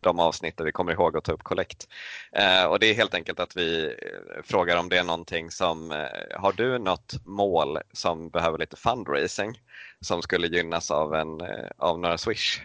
[0.00, 1.88] de avsnitt där vi kommer ihåg att ta upp kollekt.
[2.32, 5.92] Eh, och det är helt enkelt att vi eh, frågar om det är någonting som,
[5.92, 9.60] eh, har du något mål som behöver lite fundraising
[10.00, 12.60] som skulle gynnas av, en, eh, av några Swish?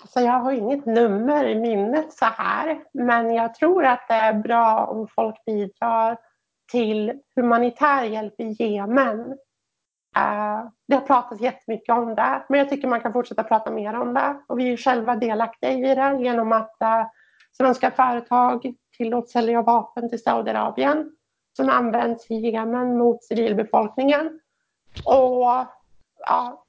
[0.00, 4.34] Alltså jag har inget nummer i minnet så här, men jag tror att det är
[4.34, 6.18] bra om folk bidrar
[6.70, 9.38] till humanitär hjälp i Jemen
[10.16, 13.94] Eh, det har pratats jättemycket om det, men jag tycker man kan fortsätta prata mer
[13.94, 14.36] om det.
[14.46, 17.06] Och vi är själva delaktiga i det genom att eh,
[17.56, 21.12] svenska företag tillåts sälja vapen till Saudiarabien
[21.56, 24.40] som används i Jemen mot civilbefolkningen.
[25.04, 25.66] Och
[26.18, 26.64] ja,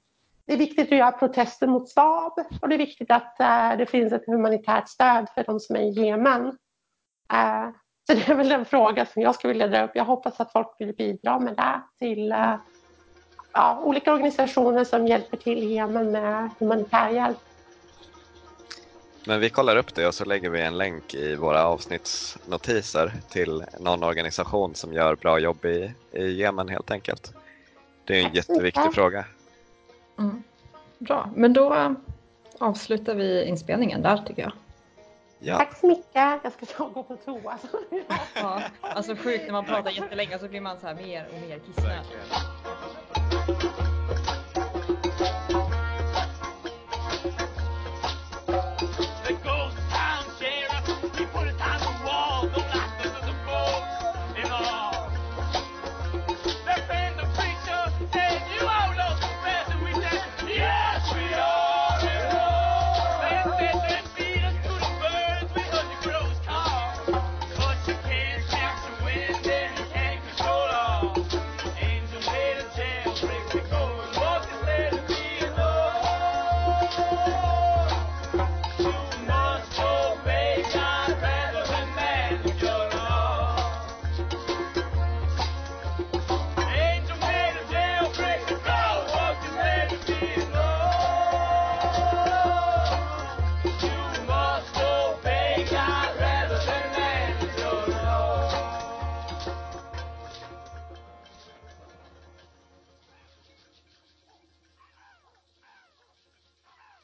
[0.46, 2.32] det är viktigt att göra protester mot Saab
[2.62, 5.80] och det är viktigt att eh, det finns ett humanitärt stöd för de som är
[5.80, 6.58] i Jemen.
[8.06, 9.90] så det är väl en fråga som jag skulle vilja dra upp.
[9.94, 12.34] Jag hoppas att folk vill bidra med det till
[13.52, 17.38] ja, olika organisationer som hjälper till i Jemen med humanitär hjälp.
[19.26, 23.64] Men vi kollar upp det och så lägger vi en länk i våra avsnittsnotiser till
[23.80, 27.32] någon organisation som gör bra jobb i, i Jemen helt enkelt.
[28.04, 29.24] Det är en jätteviktig fråga.
[30.18, 30.42] Mm.
[30.98, 31.94] Bra, men då
[32.58, 34.52] avslutar vi inspelningen där tycker jag.
[35.38, 35.56] Ja.
[35.56, 36.40] Tack så mycket.
[36.42, 37.58] Jag ska ta gå på toa.
[38.34, 41.58] ja, alltså sjukt när man pratar jättelänge så blir man så här mer och mer
[41.58, 42.47] kissnödig.